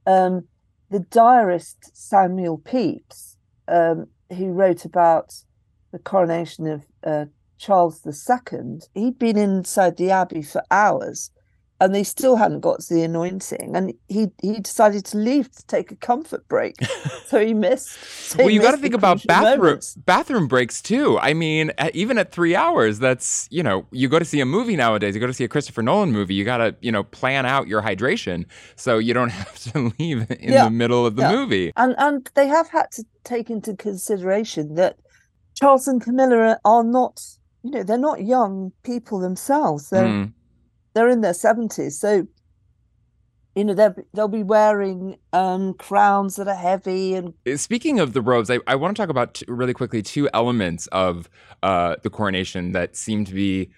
Um, 0.08 0.48
the 0.94 1.00
diarist 1.00 1.90
Samuel 1.92 2.60
Pepys, 2.60 3.36
um, 3.68 4.06
who 4.30 4.52
wrote 4.52 4.86
about 4.86 5.34
the 5.92 5.98
coronation 5.98 6.68
of 6.68 6.86
uh, 7.04 7.26
Charles 7.58 8.06
II, 8.06 8.80
he'd 8.94 9.18
been 9.18 9.36
inside 9.36 9.98
the 9.98 10.12
abbey 10.12 10.44
for 10.44 10.62
hours 10.70 11.32
and 11.80 11.94
they 11.94 12.04
still 12.04 12.36
hadn't 12.36 12.62
got 12.62 12.80
to 12.80 12.94
the 12.94 13.04
anointing 13.04 13.76
and 13.76 13.94
he 14.08 14.28
he 14.42 14.60
decided 14.60 15.04
to 15.04 15.18
leave 15.18 15.52
to 15.52 15.66
take 15.68 15.92
a 15.92 15.96
comfort 15.96 16.48
break 16.48 16.76
so 17.26 17.44
he 17.44 17.54
missed 17.54 17.90
so 17.92 18.38
well 18.40 18.48
he 18.48 18.56
you 18.56 18.62
got 18.62 18.72
to 18.72 18.78
think 18.78 18.94
about 18.94 19.26
bathroom 19.26 19.60
moments. 19.60 19.96
bathroom 19.96 20.48
breaks 20.48 20.82
too 20.82 21.18
i 21.20 21.34
mean 21.34 21.72
at, 21.78 21.94
even 21.96 22.18
at 22.18 22.32
three 22.32 22.56
hours 22.56 23.00
that's 23.00 23.48
you 23.52 23.64
know 23.64 23.86
you 23.92 24.08
go 24.08 24.20
to 24.20 24.26
see 24.26 24.40
a 24.40 24.46
movie 24.46 24.76
nowadays 24.76 25.14
you 25.14 25.20
go 25.20 25.28
to 25.28 25.34
see 25.34 25.44
a 25.44 25.48
christopher 25.48 25.82
nolan 25.82 26.12
movie 26.12 26.34
you 26.34 26.46
got 26.46 26.58
to 26.58 26.76
you 26.82 26.92
know 26.92 27.04
plan 27.04 27.46
out 27.46 27.68
your 27.68 27.82
hydration 27.82 28.46
so 28.76 28.98
you 28.98 29.14
don't 29.14 29.30
have 29.42 29.58
to 29.60 29.92
leave 30.00 30.30
in 30.32 30.54
yeah. 30.54 30.66
the 30.66 30.72
middle 30.72 31.06
of 31.06 31.16
the 31.16 31.24
yeah. 31.24 31.32
movie 31.32 31.74
and 31.76 31.96
and 31.98 32.30
they 32.36 32.48
have 32.48 32.70
had 32.70 32.90
to 32.92 33.04
take 33.24 33.50
into 33.50 33.76
consideration 33.76 34.76
that 34.76 34.98
charles 35.56 35.88
and 35.88 36.02
camilla 36.02 36.58
are 36.64 36.84
not 36.84 37.22
you 37.64 37.72
know 37.72 37.84
they're 37.84 37.98
not 37.98 38.24
young 38.24 38.72
people 38.84 39.20
themselves 39.20 39.90
they're 39.90 40.06
mm. 40.06 40.32
They're 40.94 41.10
in 41.10 41.22
their 41.22 41.34
70s 41.34 41.94
so 41.94 42.28
you 43.56 43.64
know 43.64 43.94
they'll, 44.14 44.28
be 44.28 44.42
wearing 44.42 45.18
um, 45.32 45.76
crowns 45.76 46.38
that 46.38 46.48
are 46.48 46.56
heavy 46.56 47.14
and 47.14 47.34
uh, 47.48 47.56
speaking 47.56 48.00
of 48.00 48.14
the 48.14 48.22
robes 48.22 48.50
i, 48.50 48.60
I 48.68 48.76
want 48.76 48.96
to 48.96 49.02
talk 49.02 49.10
about 49.10 49.36
t- 49.36 49.46
really 49.48 49.74
quickly 49.74 50.02
two 50.02 50.30
elements 50.34 50.88
of 50.88 51.30
uh, 51.62 51.98
the 52.04 52.10
coronation 52.10 52.72
that 52.72 52.96
seem 52.96 53.26
to 53.26 53.34
be 53.34 53.70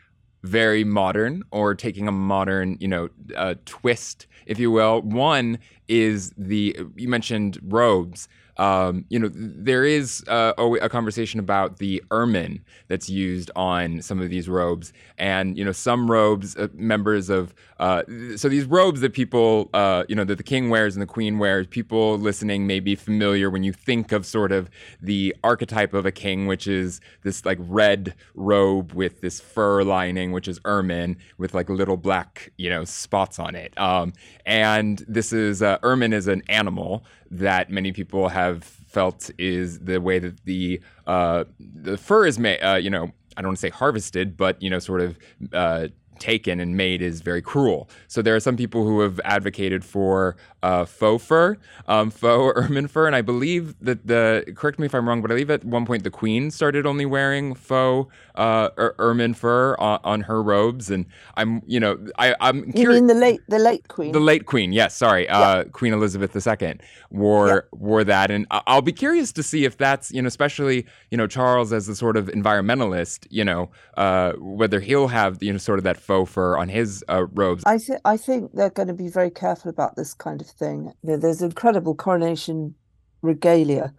very 0.44 0.84
modern 0.84 1.44
or 1.52 1.76
taking 1.76 2.08
a 2.08 2.12
modern 2.12 2.78
you 2.80 2.88
know 2.88 3.10
uh, 3.36 3.56
twist 3.66 4.28
if 4.46 4.60
you 4.60 4.72
will. 4.72 5.02
One 5.02 5.60
is 5.88 6.34
the 6.38 6.78
you 6.96 7.08
mentioned 7.08 7.60
robes 7.64 8.28
um, 8.58 9.06
you 9.10 9.20
know, 9.20 9.30
there 9.34 9.84
is 9.84 10.24
uh, 10.28 10.54
a 10.58 10.90
conversation 10.90 11.40
about 11.40 11.78
the 11.78 12.04
ermine 12.12 12.64
that's 12.88 13.10
used 13.10 13.52
on 13.56 14.02
some 14.02 14.22
of 14.22 14.30
these 14.30 14.48
robes, 14.48 14.94
and 15.18 15.58
you 15.58 15.66
know, 15.66 15.72
some 15.72 16.10
robes, 16.10 16.56
uh, 16.56 16.68
members 16.74 17.30
of 17.30 17.54
uh, 17.80 18.04
so 18.38 18.48
these 18.48 18.66
robes 18.66 19.02
that 19.02 19.14
people, 19.14 19.70
uh, 19.74 20.06
you 20.08 20.16
know, 20.16 20.24
that 20.24 20.38
the 20.38 20.44
king 20.44 20.70
wears 20.70 20.96
and 20.96 21.02
the 21.02 21.08
queen 21.08 21.38
wears, 21.38 21.68
people 21.68 22.18
listening 22.18 22.66
may 22.66 22.80
be 22.80 22.96
familiar 22.96 23.50
when 23.50 23.64
you 23.64 23.74
think 23.74 24.12
of 24.14 24.26
sort 24.26 24.52
of 24.52 24.70
the 25.02 25.36
archetype 25.44 25.94
of 25.94 26.06
a 26.06 26.12
king, 26.12 26.48
which 26.48 26.68
is 26.68 27.02
this 27.24 27.46
like 27.46 27.58
red 27.62 28.16
robe 28.34 28.94
with 28.94 29.20
this 29.20 29.42
fur 29.42 29.84
lining, 29.84 30.32
which 30.32 30.48
is 30.48 30.60
ermine, 30.64 31.18
with 31.38 31.54
like 31.54 31.70
little 31.70 31.98
black, 31.98 32.52
you 32.58 32.70
know, 32.70 32.86
spots 32.86 33.40
on 33.40 33.56
it. 33.56 33.78
Um, 33.78 34.14
and 34.46 35.04
this 35.08 35.34
is 35.34 35.62
uh, 35.62 35.78
ermine 35.84 36.14
is 36.14 36.28
an 36.28 36.44
animal 36.48 37.04
that 37.32 37.70
many 37.70 37.92
people 37.92 38.30
have 38.30 38.64
felt 38.64 39.30
is 39.38 39.80
the 39.80 40.00
way 40.00 40.20
that 40.20 40.44
the 40.46 40.82
uh, 41.08 41.44
the 41.60 41.98
fur 41.98 42.26
is 42.26 42.40
made. 42.40 42.60
Uh, 42.62 42.76
you 42.76 42.90
know, 42.90 43.12
I 43.38 43.42
don't 43.42 43.50
want 43.50 43.58
to 43.58 43.62
say 43.62 43.70
harvested, 43.70 44.38
but 44.38 44.62
you 44.62 44.70
know, 44.70 44.80
sort 44.80 45.02
of 45.02 45.18
uh, 45.54 45.88
taken 46.20 46.60
and 46.60 46.76
made 46.78 47.02
is 47.02 47.22
very 47.22 47.42
cruel. 47.42 47.90
So 48.08 48.22
there 48.22 48.36
are 48.36 48.40
some 48.40 48.58
people 48.58 48.84
who 48.84 49.02
have 49.02 49.20
advocated 49.24 49.84
for 49.84 50.36
uh, 50.64 50.86
faux 50.86 51.24
fur, 51.24 51.58
um, 51.88 52.10
faux 52.10 52.54
ermine 52.60 52.88
fur, 52.88 53.06
and 53.06 53.16
I 53.16 53.22
believe 53.22 53.76
that 53.82 54.08
the 54.08 54.44
correct 54.56 54.80
me 54.80 54.88
if 54.88 54.96
I'm 54.96 55.08
wrong, 55.08 55.22
but 55.22 55.32
I 55.32 55.36
believe 55.36 55.52
at 55.52 55.64
one 55.64 55.86
point 55.86 56.04
the 56.04 56.10
queen 56.10 56.50
started 56.50 56.86
only 56.86 57.06
wearing 57.06 57.54
faux 57.54 58.12
uh, 58.36 58.70
er- 58.78 58.96
ermine 58.98 59.36
fur 59.36 59.76
on, 59.78 60.00
on, 60.04 60.22
her 60.22 60.42
robes, 60.42 60.90
and 60.90 61.06
I'm 61.36 61.62
you 61.68 61.80
know 61.80 61.98
I 62.18 62.36
I'm 62.40 62.72
curi- 62.72 62.80
you 62.80 62.90
mean 62.90 63.08
the 63.08 63.14
late 63.14 63.42
the 63.48 63.60
late 63.60 63.88
queen? 63.88 64.12
The 64.12 64.20
late 64.20 64.46
queen 64.48 64.74
yes 64.74 64.96
sorry 64.96 65.30
uh, 65.30 65.66
Queen 65.66 65.94
Elizabeth 65.94 66.36
II 66.36 66.80
wore 67.12 67.68
wore 67.72 68.04
that, 68.04 68.32
and 68.32 68.48
I'll 68.50 68.82
be 68.82 68.92
curious 68.92 69.32
to 69.34 69.44
see 69.44 69.66
if 69.66 69.78
that's 69.78 70.12
you 70.12 70.22
know 70.22 70.28
especially 70.28 70.86
you 71.12 71.18
know 71.18 71.28
Charles 71.28 71.72
as 71.74 71.86
the 71.86 71.96
sort 71.96 72.18
of 72.18 72.28
environmentalist 72.28 73.28
you 73.30 73.46
know 73.46 73.70
uh, 73.98 74.34
whether 74.40 74.80
he'll 74.80 75.08
have 75.08 75.44
you 75.44 75.52
know 75.52 75.60
sort 75.60 75.80
of 75.80 75.84
that 75.84 75.98
faux 76.06 76.32
fur 76.32 76.58
on 76.58 76.70
his 76.70 77.04
uh, 77.10 77.26
robes. 77.34 77.64
I 77.66 77.78
think 77.78 78.00
I 78.06 78.18
think 78.18 78.52
they're 78.54 78.70
going 78.70 78.88
to 78.88 78.94
be 78.94 79.10
very 79.10 79.32
careful 79.32 79.70
about 79.70 79.96
this 79.96 80.14
kind 80.14 80.40
of 80.40 80.48
thing. 80.48 80.94
there's 81.04 81.42
incredible 81.42 81.96
coronation 81.96 82.76
regalia, 83.22 83.94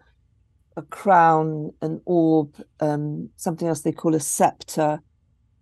a 0.76 0.82
crown, 0.82 1.72
an 1.82 2.00
orb, 2.06 2.54
um, 2.80 3.30
something 3.36 3.66
else 3.68 3.82
they 3.82 3.92
call 3.92 4.14
a 4.14 4.20
scepter, 4.20 5.00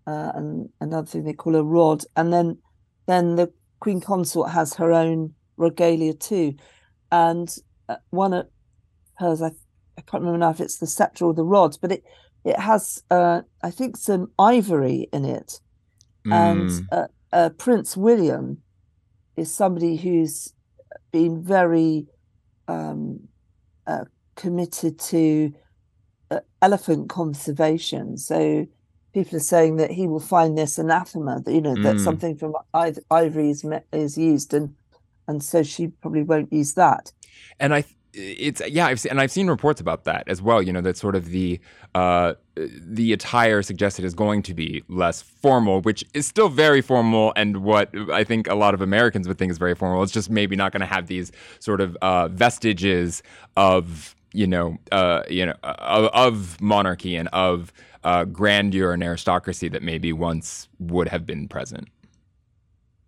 uh, 0.07 0.33
and 0.35 0.69
another 0.81 1.07
thing 1.07 1.25
they 1.25 1.33
call 1.33 1.57
a 1.57 1.65
rod, 1.65 2.05
and 2.17 2.33
then 2.33 2.59
then 3.07 3.37
the 3.37 3.53
queen 3.81 4.01
consort 4.01 4.51
has 4.51 4.75
her 4.75 4.93
own 4.93 5.35
regalia 5.57 6.13
too, 6.15 6.55
and 7.11 7.57
uh, 7.89 7.97
one 8.11 8.35
of 8.35 8.47
hers 9.19 9.43
I 9.43 9.53
I 9.97 10.03
can't 10.03 10.23
remember 10.23 10.39
now 10.39 10.51
if 10.51 10.61
it's 10.61 10.79
the 10.79 10.87
scepter 10.87 11.25
or 11.25 11.35
the 11.35 11.45
rod, 11.45 11.77
but 11.81 11.93
it 11.93 12.05
it 12.45 12.59
has 12.59 13.03
uh, 13.11 13.43
I 13.63 13.71
think 13.71 13.97
some 13.97 14.31
ivory 14.39 15.09
in 15.13 15.25
it 15.25 15.61
Mm. 16.27 16.33
And 16.33 16.89
uh, 16.93 17.07
uh, 17.33 17.51
Prince 17.51 17.97
William 17.97 18.63
is 19.37 19.53
somebody 19.53 19.97
who's 19.97 20.53
been 21.13 21.43
very 21.43 22.07
um, 22.69 23.21
uh, 23.87 24.05
committed 24.37 24.99
to 24.99 25.53
uh, 26.31 26.41
elephant 26.63 27.09
conservation. 27.09 28.17
So 28.17 28.67
people 29.13 29.37
are 29.37 29.41
saying 29.41 29.77
that 29.77 29.91
he 29.91 30.07
will 30.07 30.21
find 30.21 30.57
this 30.57 30.79
anathema, 30.79 31.41
that, 31.45 31.53
you 31.53 31.61
know, 31.61 31.75
mm. 31.75 31.83
that 31.83 32.01
something 32.01 32.37
from 32.37 32.55
ivory 33.11 33.51
is, 33.51 33.65
is 33.93 34.19
used, 34.19 34.55
and 34.55 34.75
and 35.27 35.43
so 35.43 35.63
she 35.63 35.89
probably 35.89 36.23
won't 36.23 36.53
use 36.53 36.75
that. 36.75 37.13
And 37.59 37.75
I 37.75 37.85
it's 38.15 38.63
yeah, 38.69 38.87
I've 38.87 39.01
seen, 39.01 39.11
and 39.11 39.21
I've 39.21 39.31
seen 39.31 39.49
reports 39.49 39.81
about 39.81 40.05
that 40.05 40.25
as 40.29 40.41
well. 40.41 40.63
You 40.63 40.73
know 40.73 40.81
that 40.81 40.97
sort 40.97 41.17
of 41.17 41.27
the 41.27 41.61
uh, 41.95 42.35
the 42.57 43.13
attire 43.13 43.63
suggested 43.63 44.05
is 44.05 44.15
going 44.15 44.43
to 44.43 44.55
be 44.55 44.83
less 44.89 45.23
formal, 45.23 45.81
which 45.81 46.05
is 46.15 46.27
still 46.27 46.49
very 46.49 46.81
formal, 46.81 47.33
and 47.37 47.59
what 47.59 47.91
I 48.13 48.25
think 48.25 48.49
a 48.49 48.55
lot 48.55 48.75
of 48.75 48.81
Americans 48.81 49.29
would 49.29 49.39
think 49.39 49.51
is 49.51 49.59
very 49.59 49.75
formal. 49.75 50.03
It's 50.03 50.13
just 50.13 50.31
maybe 50.31 50.57
not 50.57 50.73
going 50.73 50.81
to 50.81 50.87
have 50.87 51.07
these 51.07 51.33
sort 51.59 51.81
of 51.81 51.97
uh, 52.03 52.29
vestiges 52.29 53.23
of 53.57 54.15
you 54.33 54.47
know 54.47 54.77
uh, 54.93 55.23
you 55.29 55.47
know 55.47 55.55
of, 55.63 56.07
of, 56.13 56.61
monarchy 56.61 57.17
and 57.17 57.29
of 57.29 57.73
uh, 58.05 58.25
grandeur 58.25 58.93
and 58.93 59.03
aristocracy 59.03 59.69
that 59.69 59.83
maybe 59.83 60.13
once 60.13 60.69
would 60.79 61.09
have 61.09 61.27
been 61.27 61.49
present. 61.49 61.89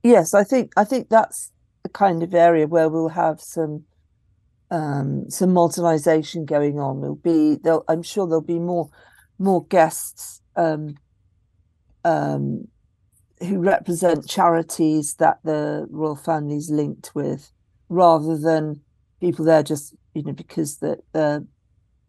Yes, 0.03 0.35
I 0.35 0.45
think 0.45 0.73
I 0.77 0.85
think 0.85 1.09
that's 1.09 1.53
the 1.83 1.89
kind 1.89 2.23
of 2.23 2.35
area 2.35 2.67
where 2.67 2.89
we'll 2.89 3.11
have 3.11 3.41
some 3.41 3.85
um, 4.71 5.31
some 5.31 5.53
modernization 5.53 6.45
going 6.45 6.79
on. 6.79 7.01
There'll 7.01 7.17
be, 7.17 7.57
there'll, 7.63 7.85
I'm 7.89 8.03
sure 8.03 8.27
there'll 8.27 8.41
be 8.41 8.59
more 8.59 8.91
more 9.39 9.67
guests 9.67 10.41
um, 10.57 10.97
um, 12.05 12.69
who 13.41 13.59
represent 13.59 14.29
charities 14.29 15.15
that 15.15 15.41
the 15.45 15.87
royal 15.91 16.17
family's 16.17 16.71
linked 16.71 17.15
with, 17.15 17.53
rather 17.89 18.37
than 18.37 18.81
people 19.21 19.45
there 19.45 19.63
just 19.63 19.95
you 20.15 20.23
know 20.23 20.33
because 20.33 20.79
that 20.79 21.01
their 21.13 21.45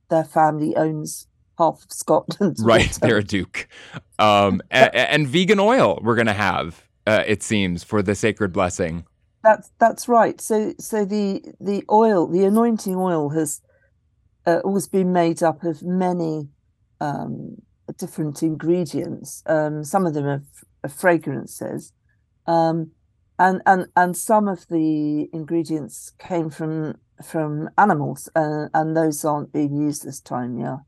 their 0.09 0.23
family 0.23 0.75
owns 0.75 1.27
half 1.57 1.83
of 1.83 1.91
Scotland. 1.91 2.57
Right, 2.59 2.91
they're 3.01 3.17
a 3.17 3.23
duke. 3.23 3.67
Um, 4.19 4.61
and, 4.71 4.95
and, 4.95 5.27
vegan 5.27 5.59
oil 5.59 5.99
we're 6.01 6.15
gonna 6.15 6.33
have, 6.33 6.83
uh, 7.05 7.23
it 7.27 7.43
seems, 7.43 7.83
for 7.83 8.01
the 8.01 8.15
sacred 8.15 8.53
blessing. 8.53 9.05
That's 9.47 9.71
that's 9.79 10.10
right. 10.10 10.41
So 10.41 10.73
so 10.79 11.05
the 11.05 11.41
the 11.62 11.86
oil, 11.91 12.27
the 12.27 12.43
anointing 12.45 12.95
oil, 12.97 13.29
has 13.29 13.62
uh, 14.45 14.60
always 14.65 14.88
been 14.88 15.13
made 15.13 15.43
up 15.43 15.63
of 15.63 15.83
many 15.83 16.49
um, 17.01 17.57
different 17.97 18.43
ingredients. 18.43 19.43
Um, 19.47 19.83
some 19.83 20.05
of 20.05 20.13
them 20.15 20.25
are, 20.25 20.43
are 20.83 20.89
fragrances, 20.89 21.93
um, 22.47 22.91
and 23.39 23.62
and 23.65 23.88
and 23.95 24.17
some 24.17 24.47
of 24.49 24.67
the 24.69 25.29
ingredients 25.33 26.13
came 26.19 26.49
from 26.49 26.95
from 27.23 27.69
animals, 27.77 28.29
uh, 28.36 28.67
and 28.73 28.97
those 28.97 29.25
aren't 29.25 29.53
being 29.53 29.75
used 29.75 30.05
this 30.05 30.21
time. 30.21 30.57
Yeah, 30.60 30.79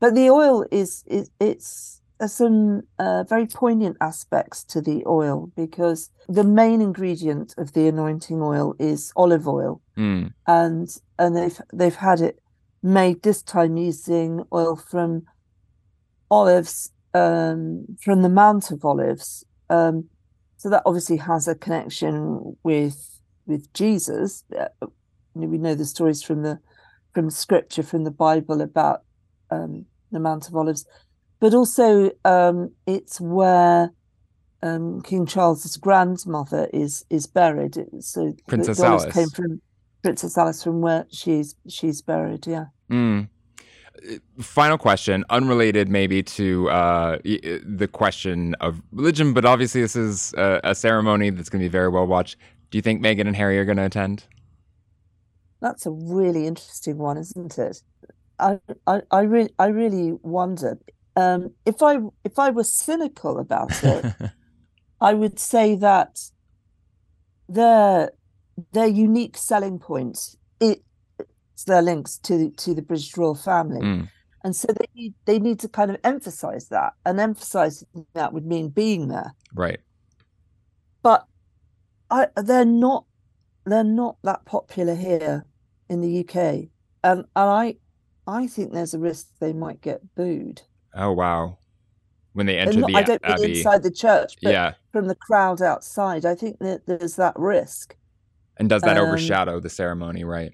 but 0.00 0.14
the 0.14 0.30
oil 0.30 0.66
is 0.72 1.04
is 1.06 1.30
it's 1.40 1.99
there's 2.20 2.34
some 2.34 2.82
uh, 2.98 3.24
very 3.24 3.46
poignant 3.46 3.96
aspects 4.02 4.62
to 4.64 4.82
the 4.82 5.02
oil 5.06 5.50
because 5.56 6.10
the 6.28 6.44
main 6.44 6.82
ingredient 6.82 7.54
of 7.56 7.72
the 7.72 7.88
anointing 7.88 8.42
oil 8.42 8.74
is 8.78 9.10
olive 9.16 9.48
oil, 9.48 9.80
mm. 9.96 10.30
and 10.46 10.88
and 11.18 11.36
they've 11.36 11.60
they've 11.72 11.96
had 11.96 12.20
it 12.20 12.38
made 12.82 13.22
this 13.22 13.42
time 13.42 13.78
using 13.78 14.44
oil 14.52 14.76
from 14.76 15.22
olives 16.30 16.92
um, 17.14 17.86
from 18.02 18.20
the 18.20 18.28
Mount 18.28 18.70
of 18.70 18.84
Olives. 18.84 19.44
Um, 19.70 20.10
so 20.58 20.68
that 20.68 20.82
obviously 20.84 21.16
has 21.16 21.48
a 21.48 21.54
connection 21.54 22.54
with 22.62 23.18
with 23.46 23.72
Jesus. 23.72 24.44
Uh, 24.56 24.68
we 25.34 25.56
know 25.56 25.74
the 25.74 25.86
stories 25.86 26.22
from 26.22 26.42
the 26.42 26.60
from 27.14 27.30
Scripture, 27.30 27.82
from 27.82 28.04
the 28.04 28.10
Bible 28.10 28.60
about 28.60 29.04
um, 29.50 29.86
the 30.12 30.20
Mount 30.20 30.48
of 30.48 30.54
Olives, 30.54 30.84
but 31.40 31.54
also 31.54 32.10
um, 32.24 32.72
it's 32.86 33.20
where 33.20 33.90
um, 34.62 35.02
King 35.02 35.26
Charles's 35.26 35.76
grandmother 35.76 36.68
is 36.72 37.04
is 37.10 37.26
buried. 37.26 37.76
So 38.00 38.34
Princess 38.46 38.80
Alice 38.80 39.12
came 39.12 39.28
from 39.28 39.60
Princess 40.02 40.38
Alice 40.38 40.62
from 40.62 40.80
where 40.80 41.06
she's 41.10 41.56
she's 41.68 42.02
buried. 42.02 42.46
Yeah. 42.46 42.66
Mm 42.90 43.28
final 44.40 44.78
question, 44.78 45.24
unrelated 45.30 45.88
maybe 45.88 46.22
to 46.22 46.68
uh, 46.70 47.18
the 47.24 47.88
question 47.90 48.54
of 48.60 48.80
religion, 48.92 49.32
but 49.32 49.44
obviously 49.44 49.80
this 49.80 49.96
is 49.96 50.32
a, 50.34 50.60
a 50.64 50.74
ceremony 50.74 51.30
that's 51.30 51.48
going 51.48 51.60
to 51.60 51.64
be 51.64 51.70
very 51.72 51.88
well 51.88 52.06
watched. 52.06 52.36
Do 52.70 52.78
you 52.78 52.82
think 52.82 53.02
Meghan 53.02 53.26
and 53.26 53.36
Harry 53.36 53.58
are 53.58 53.64
going 53.64 53.76
to 53.78 53.84
attend? 53.84 54.24
That's 55.60 55.86
a 55.86 55.90
really 55.90 56.46
interesting 56.46 56.98
one, 56.98 57.18
isn't 57.18 57.58
it? 57.58 57.82
I 58.38 58.58
I 58.86 59.02
I, 59.10 59.20
re- 59.22 59.54
I 59.58 59.66
really 59.66 60.12
wonder 60.22 60.78
um, 61.20 61.50
if 61.66 61.82
I 61.82 61.98
if 62.24 62.38
I 62.38 62.50
were 62.50 62.64
cynical 62.64 63.38
about 63.38 63.82
it, 63.82 64.14
I 65.00 65.14
would 65.14 65.38
say 65.38 65.74
that 65.76 66.20
their 67.48 68.10
their 68.72 68.86
unique 68.86 69.36
selling 69.36 69.78
point 69.78 70.36
it 70.60 70.82
their 71.66 71.82
links 71.82 72.18
to 72.18 72.50
to 72.50 72.74
the 72.74 72.82
British 72.82 73.16
royal 73.16 73.34
family. 73.34 73.80
Mm. 73.80 74.08
And 74.42 74.56
so 74.56 74.68
they 74.68 74.86
need 74.94 75.14
they 75.26 75.38
need 75.38 75.60
to 75.60 75.68
kind 75.68 75.90
of 75.90 75.98
emphasize 76.04 76.68
that, 76.68 76.94
and 77.04 77.20
emphasize 77.20 77.84
that 78.14 78.32
would 78.32 78.46
mean 78.46 78.68
being 78.68 79.08
there. 79.08 79.34
Right. 79.54 79.80
But 81.02 81.26
I, 82.10 82.28
they're 82.36 82.64
not 82.64 83.04
they're 83.66 83.84
not 83.84 84.16
that 84.22 84.44
popular 84.46 84.94
here 84.94 85.44
in 85.88 86.00
the 86.00 86.20
UK, 86.20 86.68
and 87.04 87.24
and 87.24 87.26
I 87.36 87.76
I 88.26 88.46
think 88.46 88.72
there's 88.72 88.94
a 88.94 88.98
risk 88.98 89.26
they 89.40 89.52
might 89.52 89.80
get 89.80 90.14
booed. 90.14 90.62
Oh 90.94 91.12
wow! 91.12 91.58
When 92.32 92.46
they 92.46 92.58
enter 92.58 92.80
not, 92.80 92.90
the 92.90 92.96
I 92.96 93.02
don't 93.02 93.20
abbey. 93.24 93.42
mean 93.42 93.50
inside 93.56 93.82
the 93.82 93.90
church, 93.90 94.34
but 94.42 94.52
yeah. 94.52 94.74
from 94.92 95.08
the 95.08 95.14
crowd 95.14 95.62
outside, 95.62 96.24
I 96.24 96.34
think 96.34 96.58
that 96.60 96.86
there's 96.86 97.16
that 97.16 97.34
risk. 97.36 97.96
And 98.56 98.68
does 98.68 98.82
that 98.82 98.98
um, 98.98 99.06
overshadow 99.08 99.58
the 99.60 99.70
ceremony, 99.70 100.22
right? 100.24 100.52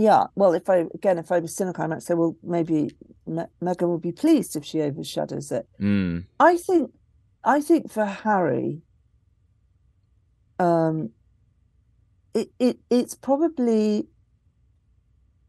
yeah 0.00 0.26
well 0.34 0.52
if 0.52 0.68
i 0.70 0.86
again 0.94 1.18
if 1.18 1.30
i 1.30 1.38
was 1.38 1.54
cynical 1.54 1.84
i 1.84 1.86
might 1.86 2.02
say 2.02 2.14
well 2.14 2.36
maybe 2.42 2.90
Me- 3.26 3.44
meghan 3.62 3.88
will 3.88 3.98
be 3.98 4.12
pleased 4.12 4.56
if 4.56 4.64
she 4.64 4.80
overshadows 4.80 5.52
it 5.52 5.68
mm. 5.80 6.24
i 6.38 6.56
think 6.56 6.92
i 7.44 7.60
think 7.60 7.90
for 7.90 8.06
harry 8.06 8.82
um 10.58 11.10
it, 12.34 12.50
it 12.58 12.78
it's 12.88 13.14
probably 13.14 14.06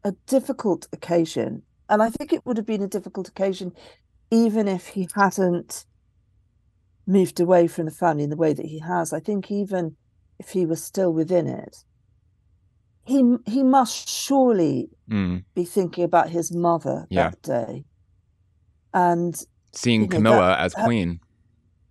a 0.04 0.12
difficult 0.26 0.88
occasion 0.92 1.62
and 1.92 2.02
i 2.02 2.10
think 2.10 2.32
it 2.32 2.44
would 2.44 2.56
have 2.56 2.66
been 2.66 2.82
a 2.82 2.88
difficult 2.88 3.28
occasion 3.28 3.72
even 4.32 4.66
if 4.66 4.88
he 4.88 5.06
hadn't 5.14 5.84
moved 7.06 7.38
away 7.38 7.68
from 7.68 7.84
the 7.84 7.90
family 7.90 8.24
in 8.24 8.30
the 8.30 8.36
way 8.36 8.52
that 8.52 8.66
he 8.66 8.80
has 8.80 9.12
i 9.12 9.20
think 9.20 9.50
even 9.50 9.94
if 10.40 10.50
he 10.50 10.66
was 10.66 10.82
still 10.82 11.12
within 11.12 11.46
it 11.46 11.84
he 13.04 13.36
he 13.46 13.62
must 13.62 14.08
surely 14.08 14.88
mm. 15.10 15.42
be 15.54 15.64
thinking 15.64 16.04
about 16.04 16.28
his 16.28 16.52
mother 16.52 17.06
yeah. 17.10 17.30
that 17.30 17.42
day, 17.42 17.84
and 18.94 19.42
seeing 19.72 20.08
Camilla 20.08 20.36
that, 20.36 20.60
as 20.60 20.74
queen. 20.74 21.20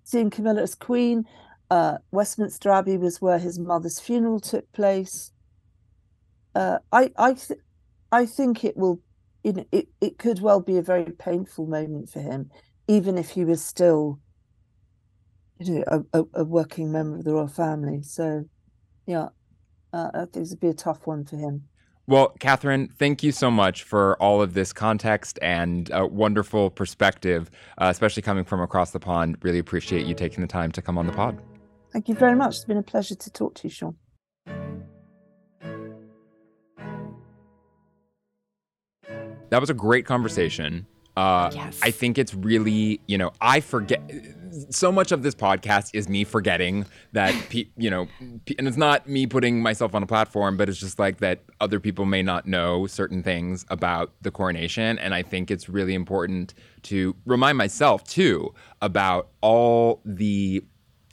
Seeing 0.04 0.30
Camilla 0.30 0.62
as 0.62 0.76
queen. 0.76 1.26
Uh, 1.70 1.98
Westminster 2.12 2.70
Abbey 2.70 2.98
was 2.98 3.22
where 3.22 3.40
his 3.40 3.58
mother's 3.58 3.98
funeral 4.00 4.42
took 4.42 4.70
place. 4.74 5.32
Uh, 6.54 6.80
I 6.92 7.12
I 7.18 7.34
th- 7.34 7.60
I 8.12 8.26
think 8.26 8.66
it 8.66 8.76
will, 8.76 9.00
you 9.44 9.54
know, 9.54 9.66
it, 9.72 9.88
it 10.00 10.18
could 10.18 10.42
well 10.42 10.62
be 10.62 10.78
a 10.78 10.82
very 10.82 11.12
painful 11.12 11.66
moment 11.66 12.10
for 12.10 12.20
him, 12.20 12.50
even 12.88 13.18
if 13.18 13.32
he 13.32 13.46
was 13.46 13.64
still, 13.64 14.20
you 15.60 15.80
know, 15.86 16.06
a, 16.14 16.24
a, 16.34 16.44
working 16.44 16.92
member 16.92 17.18
of 17.18 17.24
the 17.24 17.34
royal 17.34 17.48
family. 17.48 18.02
So, 18.04 18.46
yeah, 19.06 19.30
uh, 19.94 20.12
I 20.14 20.20
think 20.20 20.34
this 20.34 20.50
would 20.52 20.60
be 20.60 20.68
a 20.68 20.74
tough 20.74 21.08
one 21.08 21.26
for 21.26 21.38
him. 21.38 21.64
Well, 22.08 22.34
Catherine, 22.40 22.90
thank 22.98 23.24
you 23.24 23.32
so 23.32 23.50
much 23.50 23.84
for 23.84 24.18
all 24.18 24.42
of 24.42 24.54
this 24.54 24.74
context 24.74 25.40
and 25.42 25.90
a 25.94 26.06
wonderful 26.06 26.70
perspective, 26.70 27.50
uh, 27.78 27.88
especially 27.90 28.22
coming 28.22 28.44
from 28.44 28.60
across 28.60 28.92
the 28.92 29.00
pond. 29.00 29.38
Really 29.44 29.60
appreciate 29.60 30.06
you 30.06 30.14
taking 30.14 30.42
the 30.42 30.48
time 30.48 30.72
to 30.74 30.82
come 30.82 30.98
on 30.98 31.06
the 31.06 31.14
pod. 31.14 31.40
Thank 31.94 32.10
you 32.10 32.16
very 32.16 32.36
much. 32.36 32.56
It's 32.56 32.66
been 32.66 32.78
a 32.78 32.84
pleasure 32.84 33.16
to 33.16 33.32
talk 33.32 33.56
to 33.56 33.68
you, 33.68 33.70
Sean. 33.70 33.96
That 39.52 39.60
was 39.60 39.70
a 39.70 39.74
great 39.74 40.06
conversation. 40.06 40.88
Uh, 41.18 41.52
yes. 41.54 41.80
I 41.84 41.92
think 41.92 42.18
it's 42.18 42.34
really, 42.34 43.02
you 43.08 43.18
know, 43.18 43.32
I 43.42 43.60
forget 43.60 44.02
so 44.70 44.94
much 44.94 45.12
of 45.12 45.24
this 45.24 45.36
podcast 45.36 45.92
is 45.94 46.08
me 46.08 46.24
forgetting 46.24 46.86
that, 47.12 47.34
pe- 47.50 47.68
you 47.78 47.90
know, 47.90 48.08
pe- 48.46 48.56
and 48.58 48.66
it's 48.66 48.78
not 48.78 49.10
me 49.10 49.28
putting 49.28 49.62
myself 49.62 49.94
on 49.94 50.04
a 50.04 50.08
platform, 50.08 50.56
but 50.56 50.70
it's 50.70 50.80
just 50.80 51.00
like 51.00 51.18
that 51.18 51.44
other 51.60 51.82
people 51.82 52.06
may 52.06 52.24
not 52.24 52.48
know 52.48 52.88
certain 52.88 53.24
things 53.24 53.66
about 53.70 54.14
the 54.22 54.32
coronation. 54.32 54.98
And 55.00 55.14
I 55.14 55.22
think 55.22 55.52
it's 55.52 55.68
really 55.68 55.96
important 55.96 56.54
to 56.84 57.14
remind 57.26 57.58
myself 57.58 58.06
too 58.06 58.54
about 58.82 59.30
all 59.42 60.02
the 60.06 60.64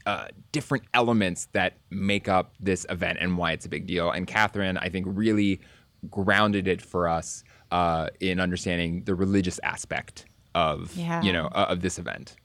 uh, 0.06 0.28
different 0.52 0.84
elements 0.94 1.48
that 1.52 1.74
make 1.90 2.28
up 2.28 2.54
this 2.60 2.86
event 2.88 3.18
and 3.20 3.36
why 3.36 3.50
it's 3.50 3.66
a 3.66 3.68
big 3.68 3.86
deal. 3.86 4.12
And 4.12 4.28
Catherine, 4.28 4.78
I 4.78 4.88
think, 4.90 5.06
really 5.08 5.60
grounded 6.08 6.68
it 6.68 6.80
for 6.80 7.08
us 7.08 7.42
uh, 7.70 8.08
in 8.20 8.40
understanding 8.40 9.04
the 9.04 9.14
religious 9.14 9.60
aspect 9.62 10.24
of 10.54 10.94
yeah. 10.96 11.22
you 11.22 11.32
know 11.32 11.46
uh, 11.46 11.66
of 11.68 11.82
this 11.82 11.98
event. 11.98 12.36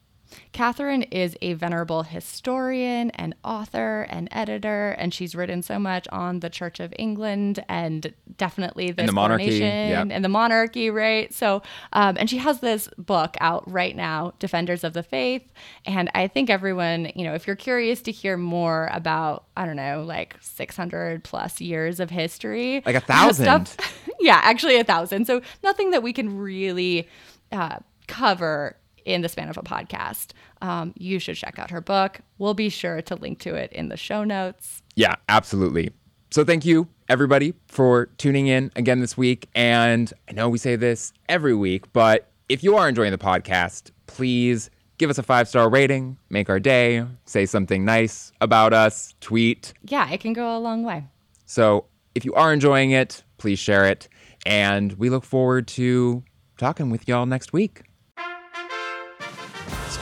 Catherine 0.51 1.03
is 1.03 1.35
a 1.41 1.53
venerable 1.53 2.03
historian 2.03 3.09
and 3.11 3.35
author 3.43 4.05
and 4.09 4.27
editor, 4.31 4.91
and 4.91 5.13
she's 5.13 5.35
written 5.35 5.61
so 5.61 5.79
much 5.79 6.07
on 6.09 6.39
the 6.39 6.49
Church 6.49 6.79
of 6.79 6.93
England 6.99 7.63
and 7.67 8.13
definitely 8.37 8.91
this 8.91 8.99
and 8.99 9.09
the 9.09 9.13
monarchy, 9.13 9.57
yep. 9.57 10.07
and 10.11 10.23
the 10.23 10.29
monarchy, 10.29 10.89
right? 10.89 11.33
So, 11.33 11.61
um, 11.93 12.17
and 12.19 12.29
she 12.29 12.37
has 12.37 12.59
this 12.59 12.87
book 12.97 13.35
out 13.39 13.69
right 13.69 13.95
now, 13.95 14.33
Defenders 14.39 14.83
of 14.83 14.93
the 14.93 15.03
Faith, 15.03 15.43
and 15.85 16.09
I 16.13 16.27
think 16.27 16.49
everyone, 16.49 17.11
you 17.15 17.23
know, 17.23 17.33
if 17.33 17.47
you're 17.47 17.55
curious 17.55 18.01
to 18.03 18.11
hear 18.11 18.37
more 18.37 18.89
about, 18.91 19.45
I 19.57 19.65
don't 19.65 19.75
know, 19.75 20.03
like 20.03 20.35
600 20.39 21.23
plus 21.23 21.61
years 21.61 21.99
of 21.99 22.09
history, 22.09 22.81
like 22.85 22.95
a 22.95 23.01
thousand, 23.01 23.67
stuff, 23.67 24.09
yeah, 24.19 24.39
actually 24.43 24.77
a 24.77 24.83
thousand. 24.83 25.25
So 25.25 25.41
nothing 25.63 25.91
that 25.91 26.03
we 26.03 26.13
can 26.13 26.37
really 26.37 27.07
uh, 27.51 27.77
cover 28.07 28.77
in 29.05 29.21
the 29.21 29.29
span 29.29 29.49
of 29.49 29.57
a 29.57 29.61
podcast. 29.61 30.31
Um, 30.61 30.93
you 30.97 31.19
should 31.19 31.35
check 31.35 31.59
out 31.59 31.71
her 31.71 31.81
book. 31.81 32.19
We'll 32.37 32.53
be 32.53 32.69
sure 32.69 33.01
to 33.03 33.15
link 33.15 33.39
to 33.39 33.55
it 33.55 33.71
in 33.73 33.89
the 33.89 33.97
show 33.97 34.23
notes. 34.23 34.81
Yeah, 34.95 35.15
absolutely. 35.29 35.91
So 36.31 36.43
thank 36.43 36.65
you, 36.65 36.87
everybody, 37.09 37.53
for 37.67 38.07
tuning 38.17 38.47
in 38.47 38.71
again 38.75 38.99
this 38.99 39.15
week. 39.15 39.49
And 39.53 40.11
I 40.27 40.33
know 40.33 40.49
we 40.49 40.57
say 40.57 40.75
this 40.75 41.13
every 41.29 41.53
week, 41.53 41.91
but 41.93 42.31
if 42.49 42.63
you 42.63 42.75
are 42.75 42.89
enjoying 42.89 43.11
the 43.11 43.17
podcast, 43.17 43.91
please 44.07 44.69
give 44.97 45.09
us 45.09 45.17
a 45.17 45.23
five 45.23 45.47
star 45.47 45.69
rating, 45.69 46.17
make 46.29 46.49
our 46.49 46.59
day, 46.59 47.05
say 47.25 47.45
something 47.45 47.85
nice 47.85 48.31
about 48.41 48.73
us, 48.73 49.13
tweet. 49.21 49.73
Yeah, 49.83 50.09
it 50.09 50.21
can 50.21 50.33
go 50.33 50.57
a 50.57 50.59
long 50.59 50.83
way. 50.83 51.05
So 51.45 51.85
if 52.15 52.25
you 52.25 52.33
are 52.33 52.53
enjoying 52.53 52.91
it, 52.91 53.23
please 53.37 53.59
share 53.59 53.85
it. 53.85 54.07
And 54.45 54.93
we 54.93 55.09
look 55.09 55.23
forward 55.23 55.67
to 55.69 56.23
talking 56.57 56.89
with 56.89 57.07
y'all 57.07 57.25
next 57.25 57.53
week. 57.53 57.83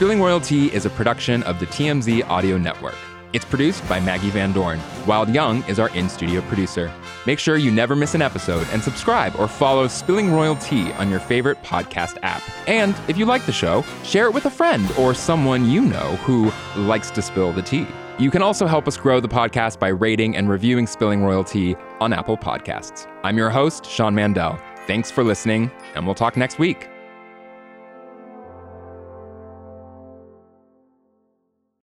Spilling 0.02 0.20
Royalty 0.20 0.66
is 0.74 0.84
a 0.84 0.90
production 0.90 1.44
of 1.44 1.60
the 1.60 1.66
TMZ 1.66 2.28
Audio 2.28 2.58
Network. 2.58 2.96
It's 3.32 3.44
produced 3.44 3.88
by 3.88 4.00
Maggie 4.00 4.30
Van 4.30 4.52
Dorn. 4.52 4.80
Wild 5.06 5.28
Young 5.28 5.62
is 5.68 5.78
our 5.78 5.90
in 5.90 6.08
studio 6.08 6.40
producer. 6.40 6.92
Make 7.24 7.38
sure 7.38 7.56
you 7.56 7.70
never 7.70 7.94
miss 7.94 8.16
an 8.16 8.20
episode 8.20 8.66
and 8.72 8.82
subscribe 8.82 9.32
or 9.38 9.46
follow 9.46 9.86
Spilling 9.86 10.32
Royalty 10.32 10.92
on 10.94 11.08
your 11.08 11.20
favorite 11.20 11.62
podcast 11.62 12.18
app. 12.24 12.42
And 12.66 12.96
if 13.06 13.16
you 13.16 13.26
like 13.26 13.46
the 13.46 13.52
show, 13.52 13.84
share 14.02 14.26
it 14.26 14.34
with 14.34 14.46
a 14.46 14.50
friend 14.50 14.90
or 14.98 15.14
someone 15.14 15.70
you 15.70 15.82
know 15.82 16.16
who 16.26 16.50
likes 16.74 17.12
to 17.12 17.22
spill 17.22 17.52
the 17.52 17.62
tea. 17.62 17.86
You 18.18 18.32
can 18.32 18.42
also 18.42 18.66
help 18.66 18.88
us 18.88 18.96
grow 18.96 19.20
the 19.20 19.28
podcast 19.28 19.78
by 19.78 19.86
rating 19.86 20.34
and 20.34 20.48
reviewing 20.48 20.88
Spilling 20.88 21.22
Royalty 21.22 21.76
on 22.00 22.12
Apple 22.12 22.36
Podcasts. 22.36 23.06
I'm 23.22 23.38
your 23.38 23.50
host, 23.50 23.86
Sean 23.86 24.16
Mandell. 24.16 24.60
Thanks 24.88 25.12
for 25.12 25.22
listening, 25.22 25.70
and 25.94 26.06
we'll 26.06 26.16
talk 26.16 26.36
next 26.36 26.58
week. 26.58 26.88